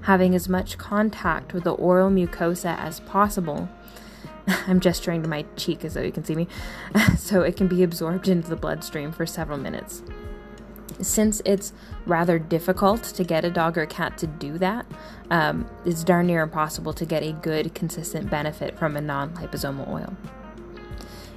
having 0.01 0.35
as 0.35 0.47
much 0.47 0.77
contact 0.77 1.53
with 1.53 1.63
the 1.63 1.73
oral 1.73 2.11
mucosa 2.11 2.77
as 2.77 2.99
possible. 2.99 3.67
I'm 4.67 4.79
gesturing 4.79 5.23
to 5.23 5.27
my 5.27 5.43
cheek 5.55 5.83
as 5.83 5.95
though 5.95 6.03
you 6.03 6.11
can 6.11 6.23
see 6.23 6.35
me, 6.35 6.47
so 7.17 7.41
it 7.41 7.57
can 7.57 7.67
be 7.67 7.81
absorbed 7.81 8.27
into 8.27 8.47
the 8.47 8.55
bloodstream 8.55 9.11
for 9.11 9.25
several 9.25 9.57
minutes. 9.57 10.03
Since 11.01 11.41
it's 11.43 11.73
rather 12.05 12.37
difficult 12.37 13.03
to 13.05 13.23
get 13.23 13.43
a 13.43 13.49
dog 13.49 13.75
or 13.75 13.87
cat 13.87 14.19
to 14.19 14.27
do 14.27 14.59
that, 14.59 14.85
um, 15.31 15.67
it's 15.83 16.03
darn 16.03 16.27
near 16.27 16.43
impossible 16.43 16.93
to 16.93 17.05
get 17.05 17.23
a 17.23 17.33
good, 17.33 17.73
consistent 17.73 18.29
benefit 18.29 18.77
from 18.77 18.95
a 18.95 19.01
non 19.01 19.31
liposomal 19.31 19.87
oil. 19.89 20.15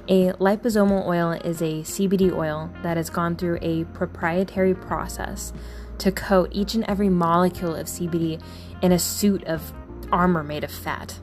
A 0.07 0.31
liposomal 0.33 1.05
oil 1.05 1.31
is 1.31 1.61
a 1.61 1.83
CBD 1.83 2.33
oil 2.35 2.71
that 2.81 2.97
has 2.97 3.11
gone 3.11 3.35
through 3.35 3.59
a 3.61 3.83
proprietary 3.85 4.73
process 4.73 5.53
to 5.99 6.11
coat 6.11 6.49
each 6.51 6.73
and 6.73 6.83
every 6.85 7.07
molecule 7.07 7.75
of 7.75 7.85
CBD 7.85 8.41
in 8.81 8.91
a 8.91 8.97
suit 8.97 9.43
of 9.43 9.73
armor 10.11 10.43
made 10.43 10.63
of 10.63 10.71
fat, 10.71 11.19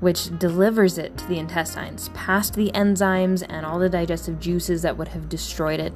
which 0.00 0.38
delivers 0.38 0.98
it 0.98 1.16
to 1.16 1.26
the 1.26 1.38
intestines, 1.38 2.10
past 2.10 2.54
the 2.54 2.70
enzymes 2.72 3.44
and 3.48 3.64
all 3.64 3.78
the 3.78 3.88
digestive 3.88 4.38
juices 4.38 4.82
that 4.82 4.98
would 4.98 5.08
have 5.08 5.30
destroyed 5.30 5.80
it. 5.80 5.94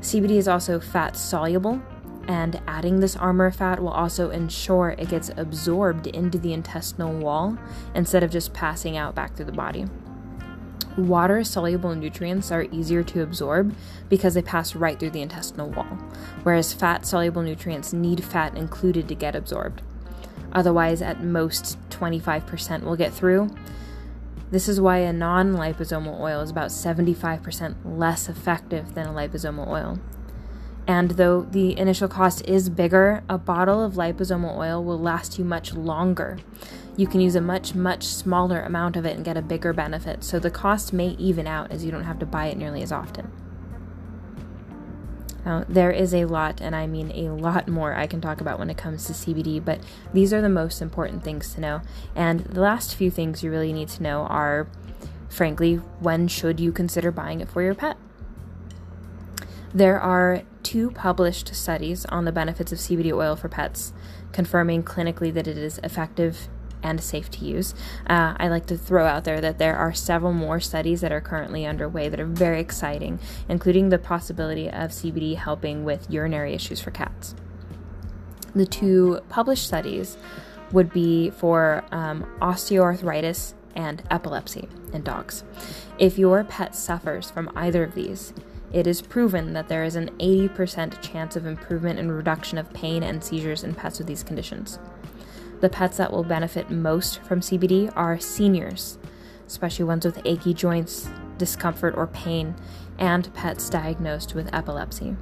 CBD 0.00 0.36
is 0.36 0.46
also 0.46 0.78
fat 0.78 1.16
soluble, 1.16 1.82
and 2.28 2.62
adding 2.68 3.00
this 3.00 3.16
armor 3.16 3.50
fat 3.50 3.80
will 3.80 3.88
also 3.88 4.30
ensure 4.30 4.90
it 4.90 5.08
gets 5.08 5.32
absorbed 5.36 6.06
into 6.06 6.38
the 6.38 6.52
intestinal 6.52 7.12
wall 7.12 7.58
instead 7.92 8.22
of 8.22 8.30
just 8.30 8.52
passing 8.52 8.96
out 8.96 9.16
back 9.16 9.34
through 9.34 9.46
the 9.46 9.52
body. 9.52 9.86
Water 10.96 11.44
soluble 11.44 11.94
nutrients 11.94 12.50
are 12.50 12.64
easier 12.72 13.02
to 13.04 13.22
absorb 13.22 13.74
because 14.08 14.34
they 14.34 14.42
pass 14.42 14.74
right 14.74 14.98
through 14.98 15.10
the 15.10 15.22
intestinal 15.22 15.70
wall, 15.70 15.98
whereas 16.42 16.72
fat 16.72 17.06
soluble 17.06 17.42
nutrients 17.42 17.92
need 17.92 18.24
fat 18.24 18.56
included 18.56 19.06
to 19.08 19.14
get 19.14 19.36
absorbed. 19.36 19.82
Otherwise, 20.52 21.00
at 21.00 21.22
most 21.22 21.78
25% 21.90 22.82
will 22.82 22.96
get 22.96 23.12
through. 23.12 23.50
This 24.50 24.68
is 24.68 24.80
why 24.80 24.98
a 24.98 25.12
non 25.12 25.54
liposomal 25.54 26.18
oil 26.18 26.40
is 26.40 26.50
about 26.50 26.70
75% 26.70 27.76
less 27.84 28.28
effective 28.28 28.94
than 28.94 29.06
a 29.06 29.12
liposomal 29.12 29.68
oil. 29.68 30.00
And 30.88 31.12
though 31.12 31.42
the 31.42 31.78
initial 31.78 32.08
cost 32.08 32.44
is 32.46 32.68
bigger, 32.68 33.22
a 33.28 33.38
bottle 33.38 33.80
of 33.80 33.94
liposomal 33.94 34.56
oil 34.56 34.82
will 34.82 34.98
last 34.98 35.38
you 35.38 35.44
much 35.44 35.72
longer 35.72 36.38
you 37.00 37.06
can 37.06 37.22
use 37.22 37.34
a 37.34 37.40
much, 37.40 37.74
much 37.74 38.04
smaller 38.04 38.60
amount 38.60 38.94
of 38.94 39.06
it 39.06 39.16
and 39.16 39.24
get 39.24 39.34
a 39.34 39.40
bigger 39.40 39.72
benefit. 39.72 40.22
So 40.22 40.38
the 40.38 40.50
cost 40.50 40.92
may 40.92 41.08
even 41.18 41.46
out 41.46 41.70
as 41.70 41.82
you 41.82 41.90
don't 41.90 42.04
have 42.04 42.18
to 42.18 42.26
buy 42.26 42.48
it 42.48 42.58
nearly 42.58 42.82
as 42.82 42.92
often. 42.92 43.32
Now, 45.46 45.64
there 45.66 45.90
is 45.90 46.12
a 46.12 46.26
lot, 46.26 46.60
and 46.60 46.76
I 46.76 46.86
mean 46.86 47.10
a 47.12 47.30
lot 47.30 47.66
more, 47.66 47.94
I 47.94 48.06
can 48.06 48.20
talk 48.20 48.42
about 48.42 48.58
when 48.58 48.68
it 48.68 48.76
comes 48.76 49.06
to 49.06 49.14
CBD, 49.14 49.64
but 49.64 49.80
these 50.12 50.34
are 50.34 50.42
the 50.42 50.50
most 50.50 50.82
important 50.82 51.24
things 51.24 51.54
to 51.54 51.60
know. 51.62 51.80
And 52.14 52.40
the 52.40 52.60
last 52.60 52.94
few 52.94 53.10
things 53.10 53.42
you 53.42 53.50
really 53.50 53.72
need 53.72 53.88
to 53.88 54.02
know 54.02 54.24
are, 54.24 54.68
frankly, 55.30 55.76
when 56.00 56.28
should 56.28 56.60
you 56.60 56.70
consider 56.70 57.10
buying 57.10 57.40
it 57.40 57.48
for 57.48 57.62
your 57.62 57.74
pet? 57.74 57.96
There 59.72 59.98
are 59.98 60.42
two 60.62 60.90
published 60.90 61.54
studies 61.54 62.04
on 62.04 62.26
the 62.26 62.32
benefits 62.32 62.72
of 62.72 62.78
CBD 62.78 63.10
oil 63.10 63.36
for 63.36 63.48
pets, 63.48 63.94
confirming 64.32 64.82
clinically 64.82 65.32
that 65.32 65.48
it 65.48 65.56
is 65.56 65.78
effective 65.82 66.50
and 66.82 67.00
safe 67.02 67.30
to 67.30 67.44
use. 67.44 67.74
Uh, 68.08 68.34
I 68.38 68.48
like 68.48 68.66
to 68.66 68.76
throw 68.76 69.06
out 69.06 69.24
there 69.24 69.40
that 69.40 69.58
there 69.58 69.76
are 69.76 69.92
several 69.92 70.32
more 70.32 70.60
studies 70.60 71.00
that 71.00 71.12
are 71.12 71.20
currently 71.20 71.66
underway 71.66 72.08
that 72.08 72.20
are 72.20 72.26
very 72.26 72.60
exciting, 72.60 73.18
including 73.48 73.88
the 73.88 73.98
possibility 73.98 74.68
of 74.68 74.90
CBD 74.90 75.36
helping 75.36 75.84
with 75.84 76.10
urinary 76.10 76.54
issues 76.54 76.80
for 76.80 76.90
cats. 76.90 77.34
The 78.54 78.66
two 78.66 79.20
published 79.28 79.66
studies 79.66 80.16
would 80.72 80.92
be 80.92 81.30
for 81.30 81.84
um, 81.90 82.26
osteoarthritis 82.40 83.54
and 83.74 84.02
epilepsy 84.10 84.68
in 84.92 85.02
dogs. 85.02 85.44
If 85.98 86.18
your 86.18 86.44
pet 86.44 86.74
suffers 86.74 87.30
from 87.30 87.50
either 87.54 87.84
of 87.84 87.94
these, 87.94 88.32
it 88.72 88.86
is 88.86 89.02
proven 89.02 89.52
that 89.54 89.68
there 89.68 89.84
is 89.84 89.96
an 89.96 90.10
80% 90.18 91.00
chance 91.02 91.34
of 91.34 91.46
improvement 91.46 91.98
and 91.98 92.14
reduction 92.14 92.56
of 92.56 92.72
pain 92.72 93.02
and 93.02 93.22
seizures 93.22 93.64
in 93.64 93.74
pets 93.74 93.98
with 93.98 94.06
these 94.06 94.22
conditions. 94.22 94.78
The 95.60 95.68
pets 95.68 95.98
that 95.98 96.12
will 96.12 96.24
benefit 96.24 96.70
most 96.70 97.20
from 97.22 97.40
CBD 97.40 97.92
are 97.94 98.18
seniors, 98.18 98.98
especially 99.46 99.84
ones 99.84 100.06
with 100.06 100.20
achy 100.24 100.54
joints, 100.54 101.08
discomfort, 101.36 101.94
or 101.96 102.06
pain, 102.06 102.54
and 102.98 103.32
pets 103.34 103.68
diagnosed 103.68 104.34
with 104.34 104.52
epilepsy. 104.54 105.16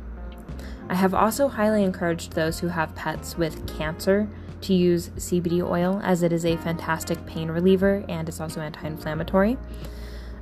I 0.88 0.94
have 0.94 1.12
also 1.12 1.48
highly 1.48 1.82
encouraged 1.82 2.32
those 2.32 2.60
who 2.60 2.68
have 2.68 2.94
pets 2.94 3.36
with 3.36 3.66
cancer 3.78 4.28
to 4.62 4.74
use 4.74 5.10
CBD 5.10 5.62
oil 5.62 6.00
as 6.02 6.22
it 6.22 6.32
is 6.32 6.44
a 6.44 6.56
fantastic 6.56 7.24
pain 7.26 7.50
reliever 7.50 8.04
and 8.08 8.28
it's 8.28 8.40
also 8.40 8.60
anti 8.60 8.86
inflammatory. 8.86 9.58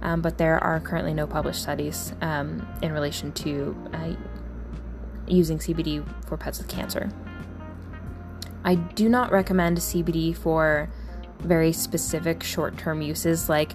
Um, 0.02 0.20
but 0.20 0.38
there 0.38 0.62
are 0.62 0.78
currently 0.78 1.14
no 1.14 1.26
published 1.26 1.62
studies 1.62 2.12
um, 2.20 2.66
in 2.82 2.92
relation 2.92 3.32
to 3.32 3.76
uh, 3.92 4.12
using 5.26 5.58
CBD 5.58 6.06
for 6.26 6.36
pets 6.36 6.58
with 6.58 6.68
cancer. 6.68 7.10
I 8.66 8.74
do 8.74 9.08
not 9.08 9.30
recommend 9.30 9.78
CBD 9.78 10.36
for 10.36 10.90
very 11.38 11.70
specific 11.70 12.42
short 12.42 12.76
term 12.76 13.00
uses, 13.00 13.48
like 13.48 13.70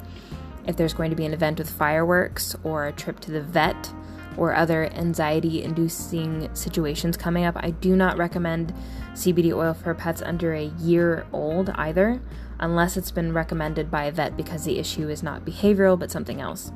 if 0.68 0.76
there's 0.76 0.94
going 0.94 1.12
to 1.12 1.16
be 1.16 1.26
an 1.26 1.34
event 1.34 1.60
with 1.60 1.70
fireworks 1.70 2.58
or 2.66 2.88
a 2.88 2.92
trip 2.92 3.22
to 3.22 3.32
the 3.32 3.42
vet 3.42 3.94
or 4.36 4.54
other 4.54 4.92
anxiety 4.94 5.64
inducing 5.64 6.54
situations 6.54 7.16
coming 7.16 7.46
up. 7.46 7.56
I 7.58 7.72
do 7.72 7.96
not 7.96 8.18
recommend 8.18 8.74
CBD 9.14 9.56
oil 9.56 9.74
for 9.74 9.94
pets 9.94 10.22
under 10.22 10.54
a 10.54 10.66
year 10.80 11.26
old 11.32 11.70
either, 11.70 12.22
unless 12.60 12.98
it's 12.98 13.12
been 13.12 13.32
recommended 13.32 13.90
by 13.90 14.04
a 14.06 14.12
vet 14.12 14.36
because 14.36 14.66
the 14.66 14.78
issue 14.78 15.08
is 15.08 15.24
not 15.24 15.46
behavioral 15.46 15.98
but 15.98 16.12
something 16.12 16.42
else. 16.42 16.70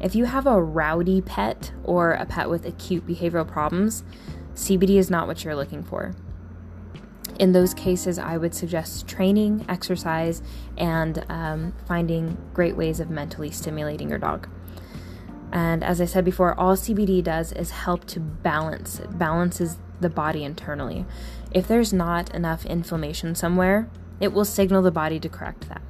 If 0.00 0.16
you 0.16 0.24
have 0.24 0.48
a 0.48 0.60
rowdy 0.60 1.20
pet 1.20 1.70
or 1.84 2.14
a 2.14 2.26
pet 2.26 2.50
with 2.50 2.66
acute 2.66 3.06
behavioral 3.06 3.46
problems, 3.46 4.02
CBD 4.56 4.96
is 4.96 5.08
not 5.08 5.28
what 5.28 5.44
you're 5.44 5.54
looking 5.54 5.84
for. 5.84 6.16
In 7.38 7.52
those 7.52 7.74
cases, 7.74 8.18
I 8.18 8.36
would 8.36 8.54
suggest 8.54 9.08
training, 9.08 9.64
exercise, 9.68 10.42
and 10.76 11.24
um, 11.28 11.74
finding 11.86 12.38
great 12.52 12.76
ways 12.76 13.00
of 13.00 13.10
mentally 13.10 13.50
stimulating 13.50 14.08
your 14.08 14.18
dog. 14.18 14.48
And 15.52 15.84
as 15.84 16.00
I 16.00 16.04
said 16.04 16.24
before, 16.24 16.58
all 16.58 16.76
CBD 16.76 17.22
does 17.22 17.52
is 17.52 17.70
help 17.70 18.04
to 18.06 18.20
balance. 18.20 18.98
It 18.98 19.18
balances 19.18 19.78
the 20.00 20.08
body 20.08 20.44
internally. 20.44 21.06
If 21.52 21.68
there's 21.68 21.92
not 21.92 22.34
enough 22.34 22.66
inflammation 22.66 23.34
somewhere, 23.34 23.88
it 24.20 24.32
will 24.32 24.44
signal 24.44 24.82
the 24.82 24.90
body 24.90 25.20
to 25.20 25.28
correct 25.28 25.68
that. 25.68 25.82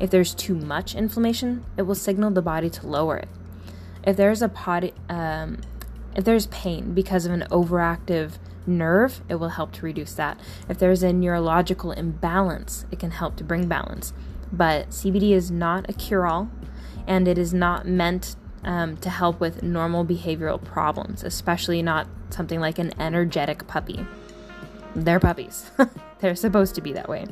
If 0.00 0.10
there's 0.10 0.34
too 0.34 0.54
much 0.54 0.94
inflammation, 0.94 1.64
it 1.76 1.82
will 1.82 1.94
signal 1.94 2.30
the 2.32 2.42
body 2.42 2.70
to 2.70 2.86
lower 2.86 3.18
it. 3.18 3.28
If 4.04 4.16
there's 4.16 4.42
a 4.42 4.48
body, 4.48 4.92
um, 5.08 5.58
if 6.16 6.24
there's 6.24 6.46
pain 6.48 6.92
because 6.92 7.24
of 7.24 7.32
an 7.32 7.46
overactive 7.50 8.32
nerve, 8.66 9.22
it 9.28 9.36
will 9.36 9.50
help 9.50 9.72
to 9.72 9.84
reduce 9.84 10.14
that. 10.14 10.38
If 10.68 10.78
there's 10.78 11.02
a 11.02 11.12
neurological 11.12 11.92
imbalance, 11.92 12.86
it 12.90 12.98
can 12.98 13.10
help 13.10 13.36
to 13.36 13.44
bring 13.44 13.68
balance. 13.68 14.12
But 14.52 14.90
CBD 14.90 15.32
is 15.32 15.50
not 15.50 15.88
a 15.88 15.92
cure 15.92 16.26
all, 16.26 16.50
and 17.06 17.26
it 17.26 17.38
is 17.38 17.54
not 17.54 17.86
meant 17.86 18.36
um, 18.64 18.96
to 18.98 19.10
help 19.10 19.40
with 19.40 19.62
normal 19.62 20.04
behavioral 20.04 20.62
problems, 20.62 21.24
especially 21.24 21.82
not 21.82 22.06
something 22.30 22.60
like 22.60 22.78
an 22.78 22.92
energetic 23.00 23.66
puppy. 23.66 24.06
They're 24.94 25.20
puppies, 25.20 25.70
they're 26.20 26.34
supposed 26.34 26.74
to 26.76 26.80
be 26.80 26.92
that 26.92 27.08
way. 27.08 27.26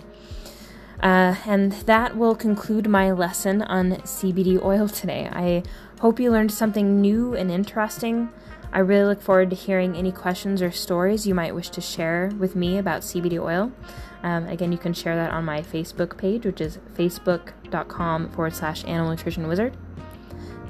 Uh, 1.03 1.35
and 1.47 1.73
that 1.73 2.17
will 2.17 2.35
conclude 2.35 2.89
my 2.89 3.11
lesson 3.11 3.63
on 3.63 3.93
CBD 4.03 4.63
oil 4.63 4.87
today. 4.89 5.29
I 5.33 5.63
hope 6.01 6.21
you 6.21 6.31
learned 6.31 6.53
something 6.53 7.01
new 7.01 7.35
and 7.35 7.51
interesting. 7.51 8.31
I 8.73 8.79
really 8.81 9.05
look 9.05 9.21
forward 9.21 9.51
to 9.51 9.57
hearing 9.57 9.97
any 9.97 10.13
questions 10.13 10.63
or 10.63 10.71
stories 10.71 11.27
you 11.27 11.35
might 11.35 11.55
wish 11.55 11.71
to 11.71 11.81
share 11.81 12.31
with 12.39 12.55
me 12.55 12.79
about 12.79 13.03
CBD 13.03 13.43
oil. 13.43 13.73
Um, 14.23 14.47
again, 14.47 14.71
you 14.71 14.79
can 14.79 14.93
share 14.93 15.17
that 15.17 15.33
on 15.33 15.45
my 15.45 15.63
Facebook 15.63 16.17
page, 16.17 16.47
which 16.47 16.61
is 16.61 16.79
facebook.com 16.97 18.31
forward 18.31 18.55
slash 18.55 18.85
animal 18.85 19.11
nutrition 19.11 19.49
wizard. 19.49 19.77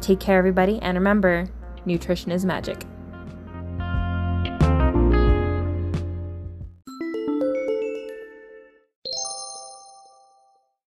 Take 0.00 0.20
care, 0.20 0.38
everybody, 0.38 0.78
and 0.80 0.96
remember 0.96 1.48
nutrition 1.84 2.32
is 2.32 2.44
magic. 2.44 2.86